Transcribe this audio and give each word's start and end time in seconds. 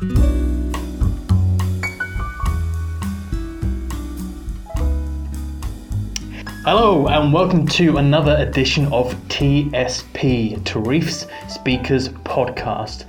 thank 0.00 0.18
you 0.18 0.47
Hello, 6.70 7.06
and 7.06 7.32
welcome 7.32 7.66
to 7.66 7.96
another 7.96 8.36
edition 8.36 8.92
of 8.92 9.14
TSP, 9.28 10.62
Tarif's 10.64 11.26
Speakers 11.48 12.10
Podcast. 12.10 13.06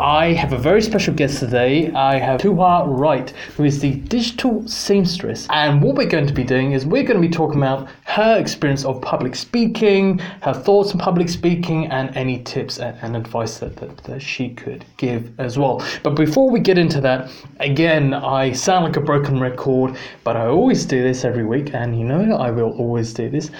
I 0.00 0.32
have 0.32 0.52
a 0.52 0.58
very 0.58 0.82
special 0.82 1.14
guest 1.14 1.38
today. 1.38 1.92
I 1.92 2.18
have 2.18 2.40
Tuha 2.40 2.84
Wright, 2.86 3.30
who 3.56 3.64
is 3.64 3.78
the 3.78 3.94
digital 3.94 4.66
seamstress. 4.66 5.46
And 5.50 5.80
what 5.80 5.96
we're 5.96 6.08
going 6.08 6.26
to 6.26 6.34
be 6.34 6.42
doing 6.44 6.72
is 6.72 6.84
we're 6.84 7.04
going 7.04 7.20
to 7.20 7.26
be 7.26 7.32
talking 7.32 7.58
about 7.58 7.88
her 8.06 8.38
experience 8.38 8.84
of 8.84 9.00
public 9.02 9.36
speaking, 9.36 10.18
her 10.42 10.52
thoughts 10.52 10.92
on 10.92 10.98
public 10.98 11.28
speaking, 11.28 11.86
and 11.86 12.14
any 12.16 12.42
tips 12.42 12.80
and, 12.80 12.96
and 13.02 13.16
advice 13.16 13.58
that, 13.58 13.76
that, 13.76 13.96
that 13.98 14.20
she 14.20 14.50
could 14.50 14.84
give 14.96 15.38
as 15.38 15.58
well. 15.58 15.84
But 16.02 16.16
before 16.16 16.50
we 16.50 16.58
get 16.58 16.76
into 16.76 17.00
that, 17.02 17.30
again, 17.60 18.14
I 18.14 18.50
sound 18.50 18.84
like 18.84 18.96
a 18.96 19.00
broken 19.00 19.38
record, 19.38 19.96
but 20.24 20.36
I 20.36 20.46
always 20.46 20.84
do 20.86 21.02
this 21.02 21.24
every 21.24 21.44
week, 21.44 21.72
and 21.72 21.96
you 21.98 22.04
know 22.04 22.36
I 22.36 22.50
will 22.50 22.72
always 22.72 22.93
do 23.02 23.28
this. 23.28 23.50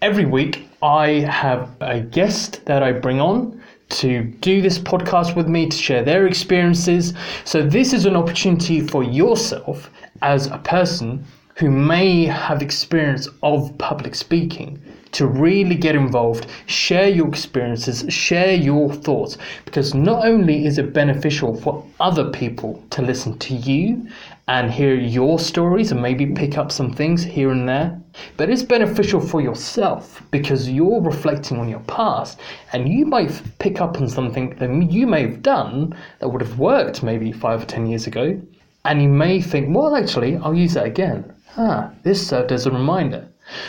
Every 0.00 0.24
week, 0.24 0.68
I 0.82 1.08
have 1.20 1.70
a 1.80 2.00
guest 2.00 2.64
that 2.64 2.82
I 2.82 2.92
bring 2.92 3.20
on 3.20 3.60
to 3.90 4.22
do 4.22 4.62
this 4.62 4.78
podcast 4.78 5.36
with 5.36 5.46
me, 5.46 5.68
to 5.68 5.76
share 5.76 6.02
their 6.02 6.26
experiences. 6.26 7.14
So, 7.44 7.62
this 7.62 7.92
is 7.92 8.06
an 8.06 8.16
opportunity 8.16 8.80
for 8.80 9.04
yourself 9.04 9.90
as 10.22 10.46
a 10.46 10.58
person 10.58 11.24
who 11.56 11.70
may 11.70 12.24
have 12.24 12.62
experience 12.62 13.28
of 13.42 13.76
public 13.78 14.14
speaking 14.14 14.80
to 15.12 15.26
really 15.26 15.74
get 15.74 15.94
involved, 15.94 16.46
share 16.66 17.08
your 17.08 17.28
experiences, 17.28 18.04
share 18.08 18.54
your 18.54 18.92
thoughts, 18.92 19.38
because 19.64 19.94
not 19.94 20.26
only 20.26 20.66
is 20.66 20.78
it 20.78 20.92
beneficial 20.92 21.54
for 21.54 21.84
other 22.00 22.30
people 22.30 22.82
to 22.90 23.02
listen 23.02 23.38
to 23.38 23.54
you 23.54 24.08
and 24.48 24.70
hear 24.70 24.94
your 24.94 25.38
stories 25.38 25.92
and 25.92 26.02
maybe 26.02 26.26
pick 26.26 26.58
up 26.58 26.72
some 26.72 26.92
things 26.92 27.22
here 27.22 27.50
and 27.50 27.68
there, 27.68 28.00
but 28.36 28.50
it's 28.50 28.62
beneficial 28.62 29.20
for 29.20 29.40
yourself 29.40 30.22
because 30.30 30.68
you're 30.68 31.00
reflecting 31.00 31.58
on 31.58 31.68
your 31.68 31.80
past 31.80 32.40
and 32.72 32.88
you 32.88 33.06
might 33.06 33.40
pick 33.58 33.80
up 33.80 34.00
on 34.00 34.08
something 34.08 34.50
that 34.56 34.90
you 34.90 35.06
may 35.06 35.22
have 35.22 35.42
done 35.42 35.94
that 36.18 36.28
would 36.28 36.42
have 36.42 36.58
worked 36.58 37.02
maybe 37.02 37.32
five 37.32 37.62
or 37.62 37.66
ten 37.66 37.86
years 37.86 38.06
ago. 38.06 38.40
And 38.84 39.00
you 39.00 39.08
may 39.08 39.40
think, 39.40 39.74
well, 39.74 39.94
actually, 39.94 40.36
I'll 40.38 40.54
use 40.54 40.74
that 40.74 40.86
again. 40.86 41.32
Ah, 41.56 41.90
this 42.02 42.26
served 42.26 42.50
as 42.50 42.66
a 42.66 42.70
reminder. 42.70 43.28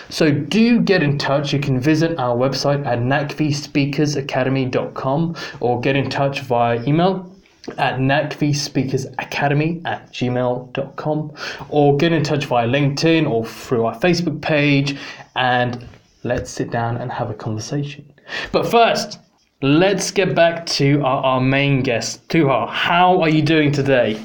So 0.09 0.31
do 0.31 0.81
get 0.81 1.03
in 1.03 1.17
touch. 1.17 1.53
You 1.53 1.59
can 1.59 1.80
visit 1.80 2.20
our 2.20 2.36
website 2.36 2.86
at 2.86 3.00
nacvspeakersacademy.com 3.00 5.36
or 5.59 5.81
get 5.81 5.95
in 5.95 6.09
touch 6.09 6.42
via 6.42 6.84
email 6.86 7.30
at 7.78 8.00
nacvspeakersacademy 8.00 9.86
at 9.86 10.12
gmail.com 10.12 11.31
or 11.70 11.95
get 11.98 12.12
in 12.12 12.23
touch 12.23 12.45
via 12.45 12.67
LinkedIn 12.67 13.30
or 13.30 13.45
through 13.45 13.86
our 13.86 13.95
Facebook 14.00 14.42
page 14.42 14.98
and 15.36 15.86
let's 16.23 16.50
sit 16.52 16.72
down 16.72 16.97
and 16.97 17.12
have 17.12 17.30
a 17.30 17.34
conversation. 17.34 18.12
But 18.52 18.68
first, 18.68 19.20
let's 19.62 20.12
get 20.12 20.36
back 20.36 20.66
to 20.68 21.02
our, 21.03 21.23
our 21.23 21.42
main 21.42 21.84
guest. 21.84 22.28
Tuha, 22.28 22.70
how 22.70 23.22
are 23.22 23.30
you 23.30 23.42
doing 23.42 23.72
today? 23.72 24.22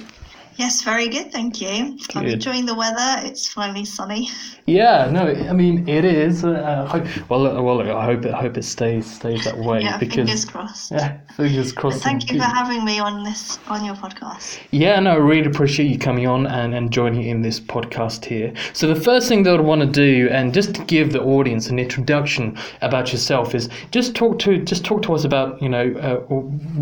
Yes, 0.59 0.83
very 0.83 1.07
good, 1.07 1.31
thank 1.31 1.61
you. 1.61 1.97
I'm 2.17 2.27
enjoying 2.27 2.67
the 2.67 2.75
weather. 2.75 3.25
It's 3.25 3.47
finally 3.47 3.85
sunny. 3.85 4.29
Yeah, 4.67 5.09
no, 5.09 5.29
I 5.29 5.53
mean 5.53 5.89
it 5.89 6.05
is. 6.05 6.45
Uh, 6.45 6.85
hope, 6.85 7.07
well, 7.31 7.47
uh, 7.47 7.63
well, 7.63 7.81
I 7.97 8.05
hope 8.05 8.25
it, 8.25 8.35
I 8.35 8.41
hope 8.41 8.57
it 8.59 8.65
stays 8.65 9.07
stays 9.09 9.45
that 9.45 9.57
way 9.57 9.83
yeah, 9.83 9.99
because 9.99 10.17
fingers 10.17 10.45
crossed. 10.45 10.91
yeah, 10.91 11.19
fingers 11.37 11.73
crossed. 11.73 12.03
Thank 12.03 12.33
you 12.33 12.39
for 12.39 12.45
having 12.45 12.85
me 12.85 12.99
on 12.99 13.23
this 13.23 13.61
on 13.69 13.85
your 13.85 13.95
podcast. 13.95 14.59
Yeah, 14.73 14.99
no, 14.99 15.13
I 15.13 15.15
really 15.15 15.47
appreciate 15.49 15.87
you 15.87 15.97
coming 15.97 16.27
on 16.27 16.49
and, 16.49 16.75
and 16.75 16.91
joining 16.91 17.23
in 17.23 17.41
this 17.41 17.61
podcast 17.61 18.25
here. 18.25 18.53
So 18.73 18.93
the 18.93 19.01
first 19.01 19.29
thing 19.29 19.45
that 19.45 19.61
I 19.61 19.63
want 19.63 19.83
to 19.83 19.87
do, 19.87 20.29
and 20.33 20.53
just 20.53 20.75
to 20.75 20.85
give 20.87 21.13
the 21.13 21.23
audience 21.23 21.69
an 21.69 21.79
introduction 21.79 22.59
about 22.83 23.13
yourself, 23.13 23.55
is 23.55 23.69
just 23.93 24.17
talk 24.17 24.41
to 24.41 24.59
just 24.65 24.85
talk 24.85 25.03
to 25.03 25.15
us 25.15 25.23
about 25.23 25.63
you 25.63 25.69
know 25.69 25.93
uh, 26.01 26.17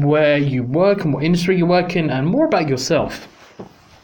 where 0.01 0.39
you 0.39 0.63
work 0.63 1.05
and 1.05 1.13
what 1.13 1.25
industry 1.25 1.59
you 1.59 1.67
work 1.67 1.95
in, 1.95 2.09
and 2.09 2.27
more 2.27 2.47
about 2.47 2.71
yourself. 2.71 3.29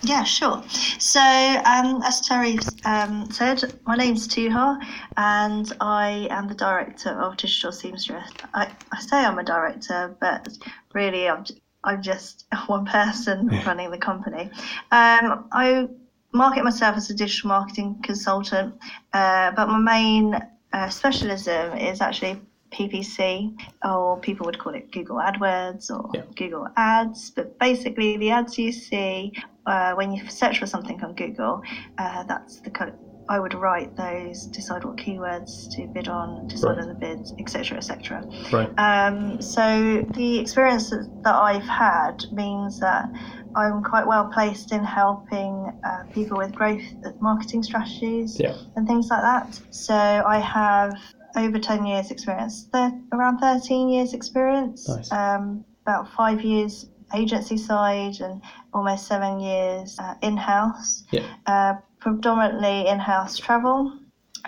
Yeah, 0.04 0.24
sure. 0.24 0.62
So, 0.98 1.20
um, 1.20 2.02
as 2.02 2.20
Terry 2.22 2.58
um, 2.84 3.30
said, 3.30 3.62
my 3.86 3.94
name's 3.94 4.26
Tuha, 4.26 4.76
and 5.16 5.72
I 5.80 6.26
am 6.28 6.48
the 6.48 6.54
director 6.54 7.10
of 7.10 7.36
Digital 7.36 7.70
Seamstress. 7.70 8.28
I, 8.52 8.68
I 8.91 9.00
say 9.00 9.18
I'm 9.18 9.38
a 9.38 9.44
director, 9.44 10.16
but 10.20 10.48
really 10.92 11.28
I'm, 11.28 11.44
I'm 11.84 12.02
just 12.02 12.46
one 12.66 12.84
person 12.84 13.46
running 13.64 13.92
the 13.92 13.98
company. 13.98 14.50
Um, 14.91 15.46
I 15.52 15.86
market 16.32 16.64
myself 16.64 16.96
as 16.96 17.08
a 17.10 17.14
digital 17.14 17.48
marketing 17.48 18.00
consultant, 18.02 18.74
uh, 19.12 19.52
but 19.52 19.68
my 19.68 19.78
main 19.78 20.36
uh, 20.72 20.88
specialism 20.88 21.78
is 21.78 22.00
actually 22.00 22.41
PPC, 22.72 23.54
or 23.84 24.18
people 24.18 24.46
would 24.46 24.58
call 24.58 24.74
it 24.74 24.91
Google 24.91 25.16
AdWords 25.18 25.91
or 25.91 26.10
Yeah. 26.14 26.22
Google 26.34 26.66
Ads. 26.76 27.30
But 27.30 27.58
basically, 27.58 28.16
the 28.16 28.30
ads 28.30 28.58
you 28.58 28.72
see 28.72 29.32
uh, 29.66 29.92
when 29.94 30.12
you 30.12 30.26
search 30.28 30.58
for 30.58 30.66
something 30.66 31.02
on 31.04 31.14
Google, 31.14 31.62
uh, 31.98 32.24
that's 32.24 32.60
the 32.60 32.70
kind 32.70 32.90
of 32.90 32.96
I 33.28 33.38
would 33.38 33.54
write 33.54 33.96
those, 33.96 34.46
decide 34.46 34.84
what 34.84 34.96
keywords 34.96 35.68
to 35.76 35.86
bid 35.86 36.08
on, 36.08 36.46
decide 36.48 36.70
Right. 36.70 36.78
on 36.80 36.88
the 36.88 36.94
bids, 36.94 37.32
etc., 37.38 37.78
etc. 37.78 38.24
Right. 38.52 38.68
Um, 38.78 39.40
so 39.40 40.04
the 40.14 40.38
experience 40.40 40.90
that 40.90 41.34
I've 41.34 41.62
had 41.68 42.24
means 42.32 42.80
that 42.80 43.08
I'm 43.54 43.82
quite 43.84 44.06
well 44.06 44.28
placed 44.34 44.72
in 44.72 44.82
helping 44.84 45.72
uh, 45.86 46.02
people 46.12 46.36
with 46.36 46.52
growth 46.52 46.82
marketing 47.20 47.62
strategies 47.62 48.38
Yeah. 48.40 48.54
and 48.76 48.86
things 48.88 49.08
like 49.08 49.22
that. 49.22 49.58
So 49.70 49.94
I 49.94 50.38
have 50.38 50.94
over 51.36 51.58
10 51.58 51.86
years 51.86 52.10
experience, 52.10 52.68
thir- 52.72 52.92
around 53.12 53.38
13 53.38 53.88
years 53.88 54.12
experience, 54.14 54.88
Nice. 54.88 55.10
um, 55.12 55.64
about 55.86 56.10
five 56.12 56.42
years 56.42 56.86
agency 57.14 57.56
side 57.56 58.20
and 58.20 58.40
almost 58.72 59.06
seven 59.06 59.40
years 59.40 59.98
uh, 59.98 60.14
in-house, 60.22 61.04
Yeah. 61.10 61.26
uh, 61.46 61.74
predominantly 61.98 62.88
in-house 62.88 63.36
travel 63.38 63.92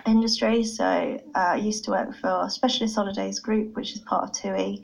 industry. 0.05 0.63
So 0.63 0.85
uh, 1.35 1.39
I 1.39 1.55
used 1.55 1.83
to 1.85 1.91
work 1.91 2.15
for 2.17 2.49
Specialist 2.49 2.95
Holidays 2.95 3.39
Group, 3.39 3.75
which 3.75 3.93
is 3.93 3.99
part 4.01 4.23
of 4.25 4.31
TUI. 4.33 4.81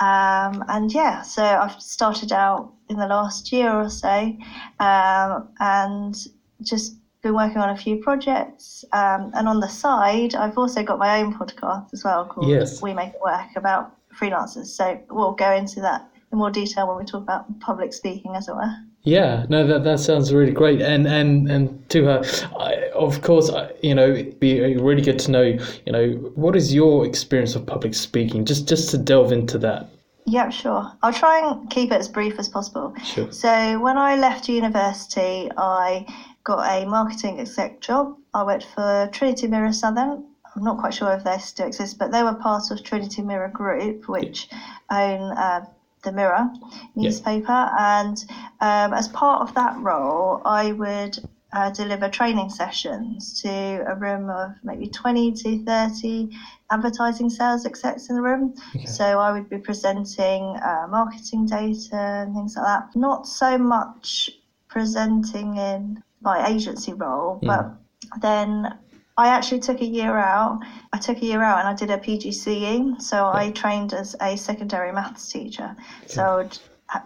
Um, 0.00 0.64
and 0.68 0.92
yeah, 0.92 1.22
so 1.22 1.42
I've 1.44 1.80
started 1.80 2.32
out 2.32 2.72
in 2.88 2.96
the 2.96 3.06
last 3.06 3.52
year 3.52 3.72
or 3.72 3.90
so 3.90 4.34
um, 4.80 5.48
and 5.60 6.14
just 6.62 6.96
been 7.22 7.34
working 7.34 7.58
on 7.58 7.70
a 7.70 7.76
few 7.76 7.96
projects. 7.98 8.84
Um, 8.92 9.30
and 9.34 9.48
on 9.48 9.60
the 9.60 9.68
side, 9.68 10.34
I've 10.34 10.58
also 10.58 10.82
got 10.82 10.98
my 10.98 11.20
own 11.20 11.34
podcast 11.34 11.92
as 11.92 12.04
well 12.04 12.24
called 12.26 12.48
Yes. 12.48 12.82
We 12.82 12.92
Make 12.94 13.14
It 13.14 13.20
Work 13.22 13.56
about 13.56 13.96
freelancers. 14.14 14.66
So 14.66 15.00
we'll 15.10 15.32
go 15.32 15.52
into 15.52 15.80
that 15.80 16.08
in 16.32 16.38
more 16.38 16.50
detail 16.50 16.88
when 16.88 16.96
we 16.96 17.04
talk 17.04 17.22
about 17.22 17.60
public 17.60 17.92
speaking, 17.92 18.34
as 18.34 18.48
it 18.48 18.54
were. 18.54 18.74
Yeah, 19.02 19.46
no, 19.48 19.66
that 19.66 19.84
that 19.84 20.00
sounds 20.00 20.32
really 20.32 20.52
great, 20.52 20.80
and 20.80 21.06
and 21.06 21.50
and 21.50 21.88
Tuha, 21.88 22.22
I, 22.58 22.88
of 22.94 23.20
course, 23.22 23.50
I, 23.50 23.72
you 23.82 23.94
know, 23.94 24.08
it'd 24.08 24.40
be 24.40 24.60
really 24.76 25.02
good 25.02 25.18
to 25.20 25.30
know, 25.30 25.42
you 25.42 25.92
know, 25.92 26.10
what 26.34 26.56
is 26.56 26.72
your 26.72 27.04
experience 27.04 27.54
of 27.54 27.66
public 27.66 27.94
speaking? 27.94 28.44
Just 28.44 28.68
just 28.68 28.90
to 28.90 28.98
delve 28.98 29.32
into 29.32 29.58
that. 29.58 29.88
Yeah, 30.24 30.50
sure. 30.50 30.90
I'll 31.02 31.12
try 31.12 31.40
and 31.40 31.68
keep 31.68 31.90
it 31.90 31.96
as 31.96 32.08
brief 32.08 32.38
as 32.38 32.48
possible. 32.48 32.94
Sure. 33.04 33.30
So 33.32 33.80
when 33.80 33.98
I 33.98 34.14
left 34.14 34.48
university, 34.48 35.50
I 35.56 36.06
got 36.44 36.64
a 36.64 36.86
marketing 36.86 37.40
exec 37.40 37.80
job. 37.80 38.16
I 38.32 38.44
worked 38.44 38.66
for 38.72 39.10
Trinity 39.12 39.48
Mirror 39.48 39.72
Southern. 39.72 40.24
I'm 40.54 40.62
not 40.62 40.78
quite 40.78 40.94
sure 40.94 41.12
if 41.12 41.24
they 41.24 41.38
still 41.38 41.66
exist, 41.66 41.98
but 41.98 42.12
they 42.12 42.22
were 42.22 42.34
part 42.34 42.70
of 42.70 42.84
Trinity 42.84 43.22
Mirror 43.22 43.48
Group, 43.48 44.08
which 44.08 44.48
own 44.90 45.36
uh, 45.36 45.64
the 46.02 46.12
Mirror 46.12 46.50
newspaper. 46.96 47.70
And 47.78 48.16
um, 48.60 48.92
as 48.94 49.08
part 49.08 49.42
of 49.42 49.54
that 49.54 49.76
role, 49.78 50.40
I 50.44 50.72
would 50.72 51.18
uh, 51.52 51.70
deliver 51.70 52.08
training 52.08 52.50
sessions 52.50 53.40
to 53.42 53.84
a 53.86 53.94
room 53.94 54.30
of 54.30 54.52
maybe 54.62 54.88
20 54.88 55.32
to 55.32 55.64
30 55.64 56.30
advertising 56.70 57.28
sales 57.28 57.66
execs 57.66 58.08
in 58.08 58.16
the 58.16 58.22
room. 58.22 58.54
So 58.86 59.20
I 59.20 59.32
would 59.32 59.50
be 59.50 59.58
presenting 59.58 60.56
uh, 60.56 60.86
marketing 60.88 61.46
data 61.46 62.24
and 62.24 62.34
things 62.34 62.56
like 62.56 62.64
that. 62.66 62.96
Not 62.96 63.26
so 63.26 63.58
much 63.58 64.30
presenting 64.68 65.58
in 65.58 66.02
my 66.22 66.48
agency 66.48 66.94
role, 66.94 67.38
but 67.42 67.74
then 68.20 68.78
I 69.16 69.28
actually 69.28 69.60
took 69.60 69.80
a 69.80 69.86
year 69.86 70.16
out. 70.16 70.60
I 70.92 70.98
took 70.98 71.18
a 71.18 71.24
year 71.24 71.42
out 71.42 71.58
and 71.58 71.68
I 71.68 71.74
did 71.74 71.90
a 71.90 71.98
PGCE. 71.98 73.00
So 73.00 73.30
I 73.32 73.50
trained 73.50 73.92
as 73.92 74.16
a 74.20 74.36
secondary 74.36 74.92
maths 74.92 75.30
teacher. 75.30 75.76
So 76.06 76.22
I 76.22 76.36
would 76.36 76.58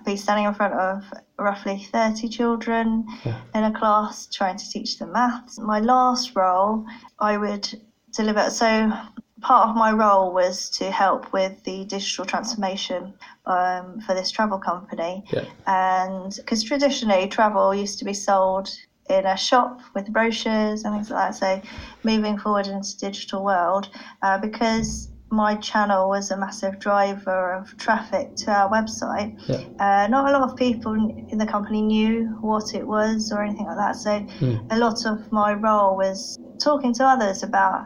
be 0.04 0.16
standing 0.16 0.46
in 0.46 0.54
front 0.54 0.74
of 0.74 1.04
roughly 1.38 1.88
30 1.92 2.28
children 2.28 3.06
in 3.54 3.64
a 3.64 3.72
class 3.72 4.26
trying 4.26 4.56
to 4.56 4.70
teach 4.70 4.98
them 4.98 5.12
maths. 5.12 5.58
My 5.58 5.80
last 5.80 6.36
role, 6.36 6.84
I 7.18 7.36
would 7.36 7.68
deliver. 8.14 8.50
So 8.50 8.92
part 9.40 9.68
of 9.68 9.76
my 9.76 9.92
role 9.92 10.32
was 10.32 10.70
to 10.70 10.90
help 10.90 11.32
with 11.32 11.62
the 11.64 11.84
digital 11.84 12.24
transformation 12.24 13.14
um, 13.46 14.00
for 14.00 14.14
this 14.14 14.30
travel 14.30 14.58
company. 14.58 15.24
Yeah. 15.32 15.44
And 15.66 16.34
because 16.36 16.62
traditionally 16.62 17.28
travel 17.28 17.74
used 17.74 17.98
to 17.98 18.04
be 18.04 18.14
sold 18.14 18.70
in 19.08 19.26
a 19.26 19.36
shop 19.36 19.80
with 19.94 20.12
brochures 20.12 20.84
and 20.84 20.94
things 20.94 21.10
like 21.10 21.32
that. 21.32 21.34
So 21.34 21.62
moving 22.02 22.38
forward 22.38 22.66
into 22.66 22.96
digital 22.98 23.44
world, 23.44 23.88
uh, 24.22 24.38
because 24.38 25.08
my 25.30 25.56
channel 25.56 26.08
was 26.08 26.30
a 26.30 26.36
massive 26.36 26.78
driver 26.78 27.54
of 27.54 27.76
traffic 27.78 28.36
to 28.36 28.50
our 28.50 28.70
website. 28.70 29.36
Yeah. 29.48 29.60
Uh, 29.78 30.06
not 30.08 30.28
a 30.28 30.32
lot 30.38 30.48
of 30.48 30.56
people 30.56 30.92
in 31.28 31.38
the 31.38 31.46
company 31.46 31.82
knew 31.82 32.36
what 32.40 32.74
it 32.74 32.86
was 32.86 33.32
or 33.32 33.42
anything 33.42 33.66
like 33.66 33.76
that. 33.76 33.96
So 33.96 34.10
Mm. 34.40 34.60
a 34.70 34.78
lot 34.78 35.04
of 35.04 35.30
my 35.32 35.52
role 35.54 35.96
was 35.96 36.36
talking 36.62 36.92
to 36.94 37.04
others 37.04 37.42
about 37.42 37.84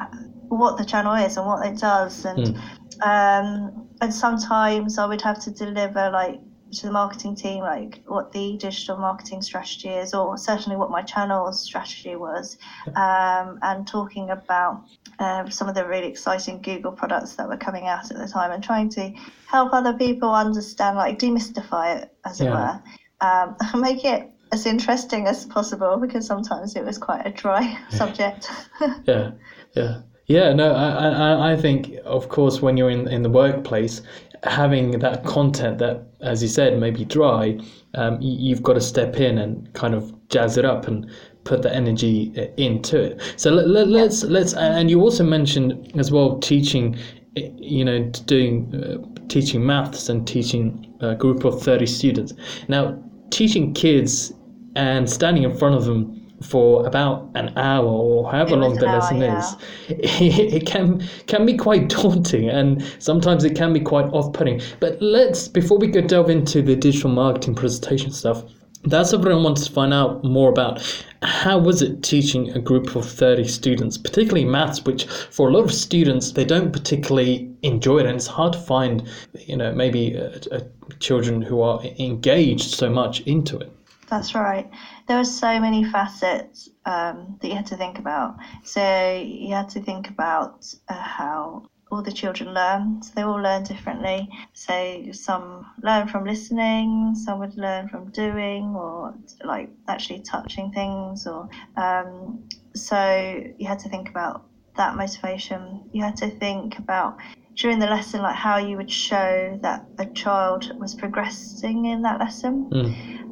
what 0.49 0.76
the 0.76 0.84
channel 0.84 1.14
is 1.14 1.37
and 1.37 1.46
what 1.46 1.64
it 1.67 1.78
does, 1.78 2.25
and 2.25 2.56
um, 3.02 3.88
and 4.00 4.12
sometimes 4.12 4.99
I 4.99 5.06
would 5.06 5.22
have 5.22 5.38
to 5.44 5.50
deliver 5.50 6.11
like 6.11 6.40
to 6.72 6.87
the 6.87 6.93
marketing 6.93 7.34
team 7.34 7.62
like 7.62 8.00
what 8.06 8.32
the 8.32 8.56
digital 8.56 8.96
marketing 8.96 9.43
strategy 9.43 9.88
is, 9.88 10.14
or 10.14 10.37
certainly 10.37 10.76
what 10.76 10.90
my 10.90 11.02
channel's 11.02 11.61
strategy 11.61 12.17
was, 12.17 12.56
um, 12.96 13.58
and 13.62 13.87
talking 13.87 14.31
about 14.31 14.82
um, 15.19 15.50
some 15.50 15.69
of 15.69 15.75
the 15.75 15.84
really 15.84 16.06
exciting 16.06 16.61
Google 16.61 16.93
products 16.93 17.34
that 17.34 17.49
were 17.49 17.56
coming 17.56 17.88
out 17.88 18.11
at 18.11 18.17
the 18.17 18.26
time, 18.26 18.52
and 18.52 18.62
trying 18.62 18.88
to 18.90 19.12
help 19.46 19.72
other 19.72 19.93
people 19.93 20.32
understand, 20.34 20.96
like 20.96 21.19
demystify 21.19 22.02
it, 22.02 22.11
as 22.25 22.40
it 22.40 22.50
were, 22.50 22.81
um, 23.20 23.56
make 23.75 24.05
it 24.05 24.28
as 24.52 24.67
interesting 24.67 25.26
as 25.26 25.44
possible 25.46 25.96
because 25.96 26.26
sometimes 26.26 26.75
it 26.75 26.84
was 26.84 26.99
quite 26.99 27.25
a 27.25 27.31
dry 27.31 27.78
subject. 27.90 28.50
Yeah, 29.05 29.32
yeah, 29.75 30.00
yeah. 30.31 30.55
No, 30.55 30.73
I, 30.73 31.09
I, 31.09 31.53
I 31.53 31.56
think, 31.56 31.81
of 32.05 32.29
course, 32.29 32.62
when 32.62 32.77
you're 32.77 32.93
in 32.97 33.09
in 33.09 33.23
the 33.23 33.31
workplace, 33.31 34.03
having 34.44 34.99
that 35.00 35.25
content 35.25 35.79
that, 35.79 35.97
as 36.21 36.43
you 36.43 36.49
said, 36.49 36.79
may 36.79 36.91
be 36.91 37.05
dry, 37.05 37.59
um, 37.94 38.19
you've 38.21 38.62
got 38.62 38.75
to 38.75 38.81
step 38.81 39.17
in 39.17 39.38
and 39.38 39.73
kind 39.75 39.94
of 39.94 40.03
jazz 40.29 40.56
it 40.56 40.65
up 40.65 40.88
and 40.88 41.11
put 41.44 41.62
the 41.62 41.75
energy 41.75 42.32
uh, 42.37 42.47
into 42.56 42.97
it. 43.00 43.21
So 43.37 43.50
let, 43.50 43.69
let, 43.69 43.88
let's 43.88 44.25
let's, 44.25 44.55
and 44.55 44.91
you 44.91 45.00
also 45.00 45.25
mentioned 45.25 45.73
as 45.99 46.11
well 46.11 46.38
teaching, 46.38 46.97
uh, 47.37 47.41
you 47.56 47.85
know, 47.85 47.99
doing 48.27 48.55
uh, 48.75 49.27
teaching 49.29 49.67
maths 49.67 50.09
and 50.09 50.27
teaching 50.27 50.62
a 51.00 51.15
group 51.15 51.44
of 51.44 51.62
thirty 51.62 51.87
students. 51.87 52.35
Now, 52.69 53.03
teaching 53.31 53.75
kids 53.75 54.32
and 54.77 55.09
standing 55.09 55.43
in 55.43 55.56
front 55.56 55.75
of 55.75 55.85
them 55.85 56.19
for 56.42 56.87
about 56.87 57.28
an 57.34 57.56
hour 57.56 57.87
or 57.87 58.31
however 58.31 58.54
It 58.54 58.58
long 58.58 58.75
the 58.75 58.87
an 58.87 58.88
hour, 58.88 58.98
lesson 58.98 59.20
yeah. 59.20 59.38
is, 59.38 59.56
it 59.88 60.66
can 60.66 61.06
can 61.26 61.44
be 61.44 61.56
quite 61.56 61.88
daunting 61.96 62.48
and 62.48 62.82
sometimes 62.98 63.44
it 63.44 63.54
can 63.54 63.72
be 63.72 63.81
quite 63.81 64.06
off-putting. 64.06 64.60
But 64.81 65.00
let's 65.02 65.48
before 65.48 65.78
we 65.78 65.88
go 65.88 66.00
delve 66.00 66.31
into 66.31 66.62
the 66.62 66.76
digital 66.76 67.10
marketing 67.10 67.54
presentation 67.54 68.10
stuff, 68.10 68.44
that's 68.84 69.12
what 69.12 69.31
I 69.31 69.34
wanted 69.34 69.64
to 69.64 69.72
find 69.72 69.92
out 69.92 70.25
more 70.25 70.48
about. 70.48 70.82
How 71.22 71.58
was 71.58 71.82
it 71.82 72.02
teaching 72.02 72.50
a 72.52 72.58
group 72.58 72.96
of 72.96 73.06
30 73.06 73.46
students, 73.46 73.98
particularly 73.98 74.46
maths, 74.46 74.82
which 74.84 75.04
for 75.04 75.48
a 75.48 75.52
lot 75.52 75.64
of 75.64 75.72
students 75.72 76.32
they 76.32 76.46
don't 76.46 76.72
particularly 76.72 77.54
enjoy 77.62 77.98
it, 77.98 78.06
and 78.06 78.16
it's 78.16 78.26
hard 78.26 78.54
to 78.54 78.58
find, 78.58 79.06
you 79.46 79.56
know, 79.56 79.72
maybe 79.75 80.16
uh, 80.16 80.31
uh, 80.50 80.60
children 80.98 81.43
who 81.43 81.60
are 81.60 81.82
engaged 81.98 82.70
so 82.70 82.88
much 82.88 83.20
into 83.22 83.58
it. 83.58 83.70
That's 84.08 84.34
right. 84.34 84.69
There 85.10 85.18
were 85.18 85.24
so 85.24 85.58
many 85.58 85.82
facets 85.82 86.68
um, 86.86 87.36
that 87.42 87.48
you 87.48 87.56
had 87.56 87.66
to 87.66 87.76
think 87.76 87.98
about. 87.98 88.36
So 88.62 88.80
you 89.20 89.52
had 89.52 89.68
to 89.70 89.80
think 89.80 90.08
about 90.08 90.72
uh, 90.88 90.94
how 90.94 91.66
all 91.90 92.00
the 92.00 92.12
children 92.12 92.54
learn. 92.54 93.02
So 93.02 93.10
they 93.16 93.22
all 93.22 93.42
learn 93.42 93.64
differently. 93.64 94.28
So 94.52 95.06
some 95.10 95.66
learn 95.82 96.06
from 96.06 96.24
listening, 96.24 97.16
some 97.16 97.40
would 97.40 97.56
learn 97.56 97.88
from 97.88 98.12
doing, 98.12 98.66
or 98.76 99.12
like 99.42 99.68
actually 99.88 100.20
touching 100.20 100.70
things. 100.70 101.26
Or 101.26 101.48
um, 101.76 102.48
so 102.76 103.42
you 103.58 103.66
had 103.66 103.80
to 103.80 103.88
think 103.88 104.10
about 104.10 104.44
that 104.76 104.94
motivation. 104.94 105.90
You 105.92 106.04
had 106.04 106.18
to 106.18 106.30
think 106.30 106.78
about 106.78 107.16
during 107.56 107.80
the 107.80 107.86
lesson, 107.86 108.22
like 108.22 108.36
how 108.36 108.58
you 108.58 108.76
would 108.76 108.92
show 108.92 109.58
that 109.62 109.86
a 109.98 110.06
child 110.06 110.70
was 110.78 110.94
progressing 110.94 111.86
in 111.86 112.02
that 112.02 112.20
lesson 112.20 112.70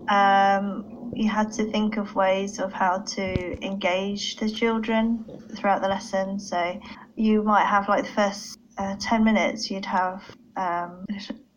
um, 0.09 0.98
you 1.15 1.29
had 1.29 1.53
to 1.53 1.71
think 1.71 1.97
of 1.97 2.15
ways 2.15 2.59
of 2.59 2.73
how 2.73 2.99
to 2.99 3.65
engage 3.65 4.37
the 4.37 4.51
children 4.51 5.25
throughout 5.57 5.83
the 5.83 5.89
lesson. 5.89 6.39
So 6.39 6.81
you 7.17 7.43
might 7.43 7.67
have 7.67 7.89
like 7.89 8.05
the 8.05 8.13
first 8.13 8.59
uh, 8.79 8.97
10 9.01 9.25
minutes, 9.25 9.71
you'd 9.71 9.85
have 9.85 10.23
um, 10.57 11.05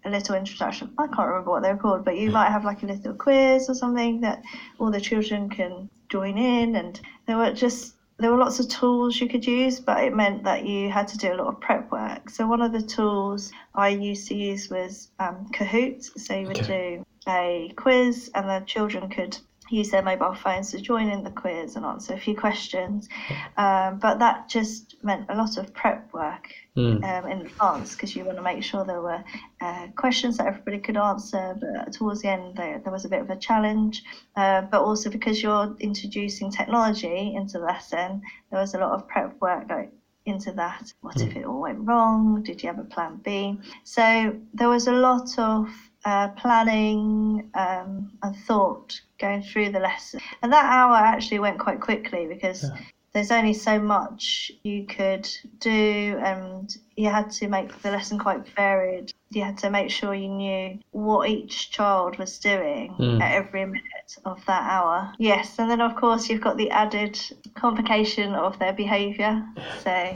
a 0.06 0.10
little 0.10 0.36
introduction. 0.36 0.92
I 0.98 1.08
can't 1.08 1.28
remember 1.28 1.52
what 1.52 1.64
they're 1.64 1.78
called, 1.78 2.04
but 2.04 2.18
you 2.18 2.32
might 2.32 2.50
have 2.50 2.66
like 2.66 2.84
a 2.84 2.88
little 2.88 3.14
quiz 3.14 3.70
or 3.70 3.76
something 3.76 4.22
that 4.22 4.42
all 4.80 4.92
the 4.92 5.02
children 5.02 5.50
can 5.50 5.90
join 6.10 6.38
in. 6.38 6.76
And 6.76 7.00
there 7.28 7.38
were 7.38 7.54
just 7.54 7.96
there 8.22 8.32
were 8.32 8.38
lots 8.38 8.60
of 8.60 8.70
tools 8.70 9.20
you 9.20 9.28
could 9.28 9.46
use, 9.46 9.80
but 9.80 10.04
it 10.04 10.16
meant 10.16 10.44
that 10.44 10.66
you 10.66 10.90
had 10.90 11.08
to 11.10 11.18
do 11.18 11.34
a 11.34 11.36
lot 11.36 11.48
of 11.48 11.60
prep 11.60 11.92
work. 11.92 12.30
So 12.30 12.48
one 12.48 12.62
of 12.62 12.72
the 12.72 12.82
tools 12.82 13.52
I 13.76 13.90
used 13.90 14.28
to 14.30 14.36
use 14.36 14.70
was 14.70 15.10
um, 15.20 15.48
Kahoot. 15.54 16.04
So 16.20 16.38
you 16.38 16.48
would 16.48 16.62
Okay. 16.62 16.98
do 16.98 17.06
a 17.28 17.74
quiz, 17.76 18.32
and 18.36 18.48
the 18.50 18.66
children 18.66 19.10
could 19.10 19.38
use 19.72 19.90
their 19.92 20.02
mobile 20.02 20.34
phones 20.34 20.72
to 20.72 20.80
join 20.80 21.10
in 21.10 21.24
the 21.24 21.32
quiz 21.32 21.76
and 21.76 21.86
answer 21.86 22.14
a 22.14 22.18
few 22.20 22.36
questions. 22.36 23.10
Um, 23.58 24.00
but 24.00 24.20
that 24.20 24.50
just 24.50 24.96
meant 25.04 25.26
a 25.30 25.36
lot 25.36 25.58
of 25.58 25.74
prep 25.74 26.12
work 26.14 26.50
Mm. 26.78 27.04
um, 27.04 27.30
in 27.30 27.42
advance 27.42 27.96
because 27.96 28.16
you 28.16 28.24
want 28.24 28.38
to 28.38 28.42
make 28.42 28.64
sure 28.64 28.86
there 28.86 29.02
were 29.02 29.22
uh, 29.60 29.88
questions 29.98 30.38
that 30.38 30.48
everybody 30.48 30.80
could 30.80 30.96
answer. 30.96 31.58
But 31.60 31.92
towards 31.92 32.22
the 32.22 32.30
end, 32.30 32.56
there, 32.56 32.80
there 32.80 32.94
was 32.94 33.04
a 33.04 33.10
bit 33.10 33.20
of 33.20 33.30
a 33.30 33.36
challenge. 33.36 34.04
Uh, 34.38 34.62
but 34.62 34.80
also 34.82 35.10
because 35.10 35.44
you're 35.44 35.76
introducing 35.82 36.50
technology 36.50 37.34
into 37.36 37.60
the 37.60 37.66
lesson, 37.66 38.22
there 38.52 38.62
was 38.62 38.74
a 38.74 38.78
lot 38.78 38.92
of 38.94 39.06
prep 39.10 39.36
work 39.42 39.66
like, 39.70 39.92
into 40.26 40.54
that. 40.54 40.94
What 41.02 41.20
if 41.20 41.36
it 41.36 41.46
all 41.46 41.60
went 41.60 41.80
wrong? 41.80 42.42
Did 42.42 42.64
you 42.64 42.70
have 42.70 42.80
a 42.80 42.84
plan 42.86 43.20
B? 43.22 43.58
So 43.84 44.40
there 44.54 44.70
was 44.70 44.88
a 44.88 44.94
lot 44.94 45.38
of 45.38 45.68
uh, 46.06 46.30
planning 46.30 47.50
um, 47.54 48.12
and 48.24 48.36
thought 48.48 49.00
going 49.20 49.44
through 49.44 49.72
the 49.72 49.80
lesson. 49.80 50.20
And 50.42 50.52
that 50.52 50.66
hour 50.66 50.96
actually 50.96 51.40
went 51.40 51.60
quite 51.60 51.80
quickly 51.80 52.28
because 52.28 52.66
there's 53.14 53.32
only 53.32 53.54
so 53.54 53.78
much 53.78 54.52
you 54.64 54.86
could 54.86 55.28
do, 55.60 56.18
and 56.24 56.74
you 56.96 57.10
had 57.10 57.30
to 57.32 57.50
make 57.50 57.82
the 57.82 57.92
lesson 57.92 58.18
quite 58.18 58.48
varied. 58.56 59.12
You 59.32 59.44
had 59.44 59.58
to 59.60 59.70
make 59.70 59.90
sure 59.92 60.14
you 60.14 60.30
knew 60.30 60.80
what 60.92 61.30
each 61.30 61.72
child 61.72 62.18
was 62.18 62.40
doing 62.40 62.96
Mm. 62.98 63.22
at 63.22 63.34
every 63.34 63.66
minute 63.66 64.18
of 64.24 64.44
that 64.46 64.64
hour. 64.70 65.12
Yes, 65.20 65.60
and 65.60 65.70
then 65.70 65.82
of 65.82 65.96
course 65.96 66.30
you've 66.30 66.42
got 66.42 66.56
the 66.56 66.70
added 66.72 67.20
complication 67.54 68.34
of 68.34 68.58
their 68.60 68.74
behaviour. 68.74 69.46
So. 69.84 70.14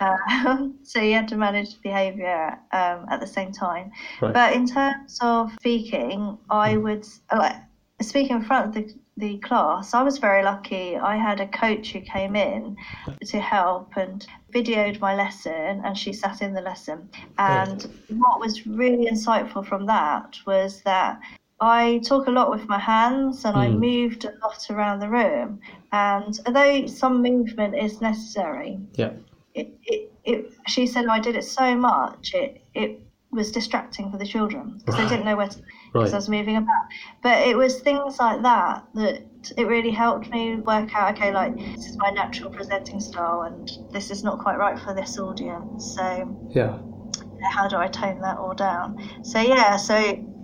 Uh, 0.00 0.68
so 0.82 1.00
you 1.00 1.14
had 1.14 1.28
to 1.28 1.36
manage 1.36 1.80
behaviour 1.82 2.58
um, 2.72 3.06
at 3.10 3.20
the 3.20 3.26
same 3.26 3.52
time. 3.52 3.90
Right. 4.20 4.34
But 4.34 4.54
in 4.54 4.66
terms 4.66 5.18
of 5.20 5.52
speaking, 5.60 6.38
I 6.50 6.76
would 6.76 7.06
like 7.34 7.56
speaking 8.00 8.36
in 8.36 8.44
front 8.44 8.68
of 8.68 8.74
the, 8.74 8.94
the 9.16 9.38
class. 9.38 9.94
I 9.94 10.02
was 10.02 10.18
very 10.18 10.42
lucky. 10.44 10.96
I 10.96 11.16
had 11.16 11.40
a 11.40 11.48
coach 11.48 11.92
who 11.92 12.00
came 12.00 12.36
in 12.36 12.76
to 13.26 13.40
help 13.40 13.96
and 13.96 14.24
videoed 14.54 15.00
my 15.00 15.14
lesson, 15.14 15.82
and 15.84 15.98
she 15.98 16.12
sat 16.12 16.40
in 16.40 16.54
the 16.54 16.60
lesson. 16.60 17.08
And 17.38 17.84
what 18.08 18.38
was 18.40 18.66
really 18.66 19.10
insightful 19.10 19.66
from 19.66 19.86
that 19.86 20.36
was 20.46 20.82
that 20.82 21.20
I 21.60 22.00
talk 22.04 22.28
a 22.28 22.30
lot 22.30 22.50
with 22.50 22.68
my 22.68 22.78
hands 22.78 23.44
and 23.44 23.56
I 23.56 23.66
Mm. 23.66 23.80
moved 23.80 24.24
a 24.24 24.32
lot 24.44 24.64
around 24.70 25.00
the 25.00 25.08
room. 25.08 25.58
And 25.90 26.38
although 26.46 26.86
some 26.86 27.20
movement 27.20 27.74
is 27.74 28.00
necessary, 28.00 28.78
Yeah. 28.94 29.10
It, 29.58 29.68
it, 29.84 30.12
it 30.24 30.52
she 30.66 30.86
said 30.86 31.06
oh, 31.06 31.10
I 31.12 31.20
did 31.20 31.36
it 31.36 31.44
so 31.44 31.76
much 31.76 32.34
it 32.34 32.62
it 32.74 33.00
was 33.30 33.52
distracting 33.52 34.10
for 34.10 34.18
the 34.18 34.26
children 34.26 34.78
because 34.78 34.96
they 34.96 35.06
didn't 35.06 35.24
know 35.26 35.36
where 35.36 35.48
to 35.48 35.56
because 35.92 36.12
Right. 36.12 36.12
I 36.12 36.16
was 36.16 36.28
moving 36.28 36.56
about. 36.56 36.84
But 37.22 37.46
it 37.46 37.56
was 37.56 37.80
things 37.80 38.18
like 38.18 38.42
that 38.42 38.84
that 38.94 39.22
it 39.56 39.66
really 39.66 39.90
helped 39.90 40.30
me 40.32 40.56
work 40.56 40.94
out. 40.94 41.14
Okay, 41.16 41.32
like 41.32 41.56
this 41.56 41.86
is 41.86 41.96
my 42.00 42.10
natural 42.10 42.50
presenting 42.50 43.00
style, 43.00 43.42
and 43.42 43.70
this 43.92 44.10
is 44.10 44.22
not 44.24 44.38
quite 44.40 44.58
right 44.58 44.78
for 44.78 44.94
this 44.94 45.18
audience. 45.18 45.94
So 45.96 46.36
Yeah. 46.50 46.78
how 47.56 47.68
do 47.68 47.76
I 47.76 47.88
tone 47.88 48.20
that 48.20 48.38
all 48.38 48.54
down? 48.54 48.96
So 49.22 49.40
yeah, 49.40 49.76
so 49.76 49.96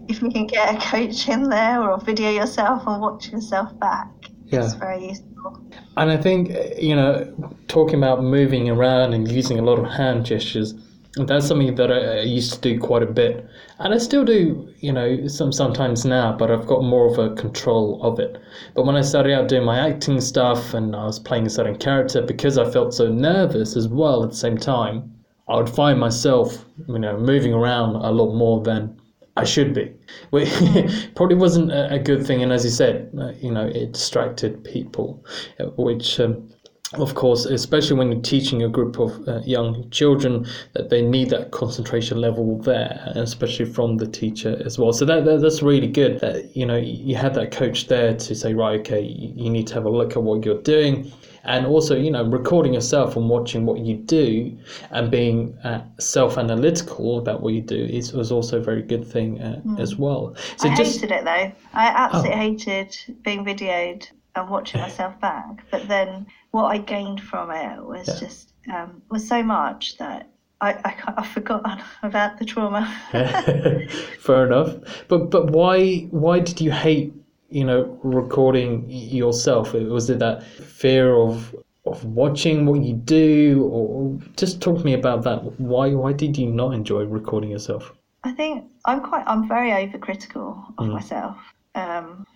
if 0.09 0.23
you 0.23 0.31
can 0.31 0.47
get 0.47 0.75
a 0.75 0.79
coach 0.91 1.29
in 1.29 1.49
there 1.49 1.83
or 1.83 1.99
video 2.01 2.31
yourself 2.31 2.83
and 2.87 3.01
watch 3.01 3.33
yourself 3.33 3.79
back, 3.81 4.09
Yeah. 4.55 4.65
it's 4.65 4.75
very 4.75 5.09
useful. 5.09 5.63
And 5.97 6.11
I 6.11 6.17
think, 6.17 6.51
you 6.81 6.97
know, 6.97 7.33
talking 7.69 7.97
about 7.97 8.23
moving 8.23 8.69
around 8.71 9.13
and 9.13 9.31
using 9.31 9.59
a 9.59 9.63
lot 9.63 9.79
of 9.79 9.87
hand 9.87 10.27
gestures, 10.27 10.75
that's 11.17 11.47
something 11.47 11.75
that 11.77 11.93
I, 11.93 12.19
I 12.19 12.23
used 12.23 12.55
to 12.55 12.61
do 12.61 12.81
quite 12.81 13.03
a 13.03 13.07
bit. 13.07 13.47
And 13.79 13.95
I 13.95 13.99
still 13.99 14.25
do, 14.25 14.69
you 14.81 14.93
know, 14.93 15.27
some 15.29 15.53
sometimes 15.53 16.05
now, 16.05 16.37
but 16.37 16.51
I've 16.51 16.67
got 16.67 16.83
more 16.83 17.07
of 17.07 17.19
a 17.19 17.35
control 17.37 18.03
of 18.03 18.19
it. 18.19 18.41
But 18.75 18.87
when 18.87 18.97
I 18.97 19.03
started 19.03 19.33
out 19.33 19.49
doing 19.49 19.65
my 19.65 19.79
acting 19.79 20.21
stuff 20.21 20.75
and 20.75 20.97
I 20.97 21.05
was 21.05 21.19
playing 21.19 21.47
a 21.47 21.51
certain 21.51 21.77
character, 21.77 22.23
because 22.23 22.59
I 22.59 22.69
felt 22.71 22.95
so 22.95 23.09
nervous 23.09 23.77
as 23.77 23.89
well 23.89 24.25
at 24.25 24.31
the 24.31 24.37
same 24.37 24.59
time, 24.59 25.13
I 25.49 25.57
would 25.57 25.69
find 25.69 26.01
myself, 26.01 26.65
you 26.89 26.99
know, 26.99 27.19
moving 27.19 27.53
around 27.53 27.97
a 27.97 28.11
lot 28.11 28.35
more 28.35 28.63
than 28.63 28.99
I 29.37 29.45
should 29.45 29.75
be. 29.75 29.93
Which 30.31 30.51
probably 31.15 31.37
wasn't 31.37 31.73
a, 31.73 31.95
a, 31.95 31.99
good 31.99 32.27
thing, 32.27 32.43
and 32.43 32.53
as 32.53 32.65
you 32.65 32.71
said, 32.71 33.11
uh, 33.19 33.33
you 33.41 33.51
know, 33.51 33.67
it 33.67 33.93
distracted 33.93 34.65
people, 34.65 35.25
uh, 35.61 35.67
which. 35.77 36.21
Um, 36.21 36.51
of 36.93 37.17
course, 37.17 37.45
especially 37.45 37.97
when 37.97 38.13
you're 38.13 38.21
teaching 38.21 38.63
a 38.63 38.69
group 38.69 39.01
of 39.01 39.27
uh, 39.27 39.41
young 39.41 39.91
children, 39.91 40.47
that 40.75 40.91
they 40.91 41.03
need 41.03 41.31
that 41.31 41.51
concentration 41.51 42.21
level 42.21 42.61
there, 42.61 43.13
especially 43.17 43.65
from 43.65 43.97
the 43.97 44.07
teacher 44.07 44.63
as 44.65 44.79
well. 44.79 44.93
So 44.93 45.05
that, 45.07 45.25
that 45.25 45.41
that's 45.41 45.61
really 45.61 45.89
good. 45.89 46.21
That 46.21 46.55
you 46.57 46.65
know 46.65 46.77
you 46.77 47.17
had 47.17 47.35
that 47.35 47.51
coach 47.51 47.89
there 47.89 48.15
to 48.15 48.35
say, 48.35 48.55
right, 48.55 48.79
okay, 48.81 49.01
you 49.01 49.51
need 49.51 49.67
to 49.69 49.75
have 49.75 49.87
a 49.87 49.91
look 49.91 50.13
at 50.13 50.23
what 50.23 50.45
you're 50.45 50.63
doing, 50.63 51.11
and 51.45 51.67
also 51.67 51.97
you 51.97 52.11
know 52.11 52.25
recording 52.25 52.75
yourself 52.75 53.17
and 53.17 53.29
watching 53.29 53.67
what 53.67 53.79
you 53.79 53.97
do 53.97 54.57
and 54.91 55.11
being 55.11 55.57
uh, 55.65 55.83
self-analytical 55.99 57.19
about 57.19 57.43
what 57.43 57.53
you 57.53 57.61
do 57.61 57.85
is 57.85 58.13
was 58.13 58.33
also 58.33 58.59
a 58.59 58.63
very 58.63 58.83
good 58.83 59.07
thing 59.07 59.41
uh, 59.41 59.61
mm. 59.65 59.79
as 59.81 59.97
well. 59.97 60.35
So 60.57 60.69
I 60.69 60.75
just, 60.75 61.01
hated 61.01 61.15
it 61.15 61.25
though. 61.25 61.53
I 61.73 61.87
absolutely 61.87 62.33
oh. 62.33 62.37
hated 62.37 62.97
being 63.23 63.45
videoed 63.45 64.09
and 64.35 64.49
watching 64.49 64.81
myself 64.81 65.19
back, 65.21 65.65
but 65.71 65.87
then 65.87 66.27
what 66.51 66.65
I 66.65 66.79
gained 66.79 67.21
from 67.21 67.51
it 67.51 67.85
was 67.85 68.09
yeah. 68.09 68.19
just 68.19 68.53
um, 68.73 69.03
was 69.11 69.27
so 69.27 69.43
much 69.43 69.99
that 69.99 70.31
I, 70.61 70.73
I 70.73 71.15
I've 71.19 71.29
forgotten 71.29 71.83
about 72.03 72.39
the 72.39 72.45
trauma. 72.45 72.87
Fair 74.19 74.47
enough, 74.47 74.77
but 75.09 75.31
but 75.31 75.51
why 75.51 76.09
why 76.11 76.41
did 76.41 76.61
you 76.61 76.71
hate 76.71 77.13
you 77.55 77.65
know 77.65 77.99
recording 78.03 78.85
yourself? 78.91 79.73
Was 79.73 80.11
it 80.11 80.19
that 80.19 80.43
fear 80.43 81.15
of 81.15 81.55
of 81.87 82.05
watching 82.05 82.67
what 82.67 82.81
you 82.83 82.95
do, 82.95 83.69
or 83.71 84.19
just 84.37 84.61
talk 84.61 84.79
to 84.79 84.85
me 84.85 84.95
about 84.95 85.23
that? 85.23 85.39
Why 85.61 85.95
why 85.95 86.13
did 86.13 86.37
you 86.37 86.51
not 86.51 86.75
enjoy 86.75 87.05
recording 87.05 87.51
yourself? 87.51 87.93
I 88.25 88.33
think 88.33 88.65
I'm 88.85 89.01
quite 89.01 89.25
I'm 89.27 89.47
very 89.47 89.71
overcritical 89.71 90.75
of 90.79 90.87
mm. 90.87 90.93
myself, 90.93 91.37
um, 91.75 92.27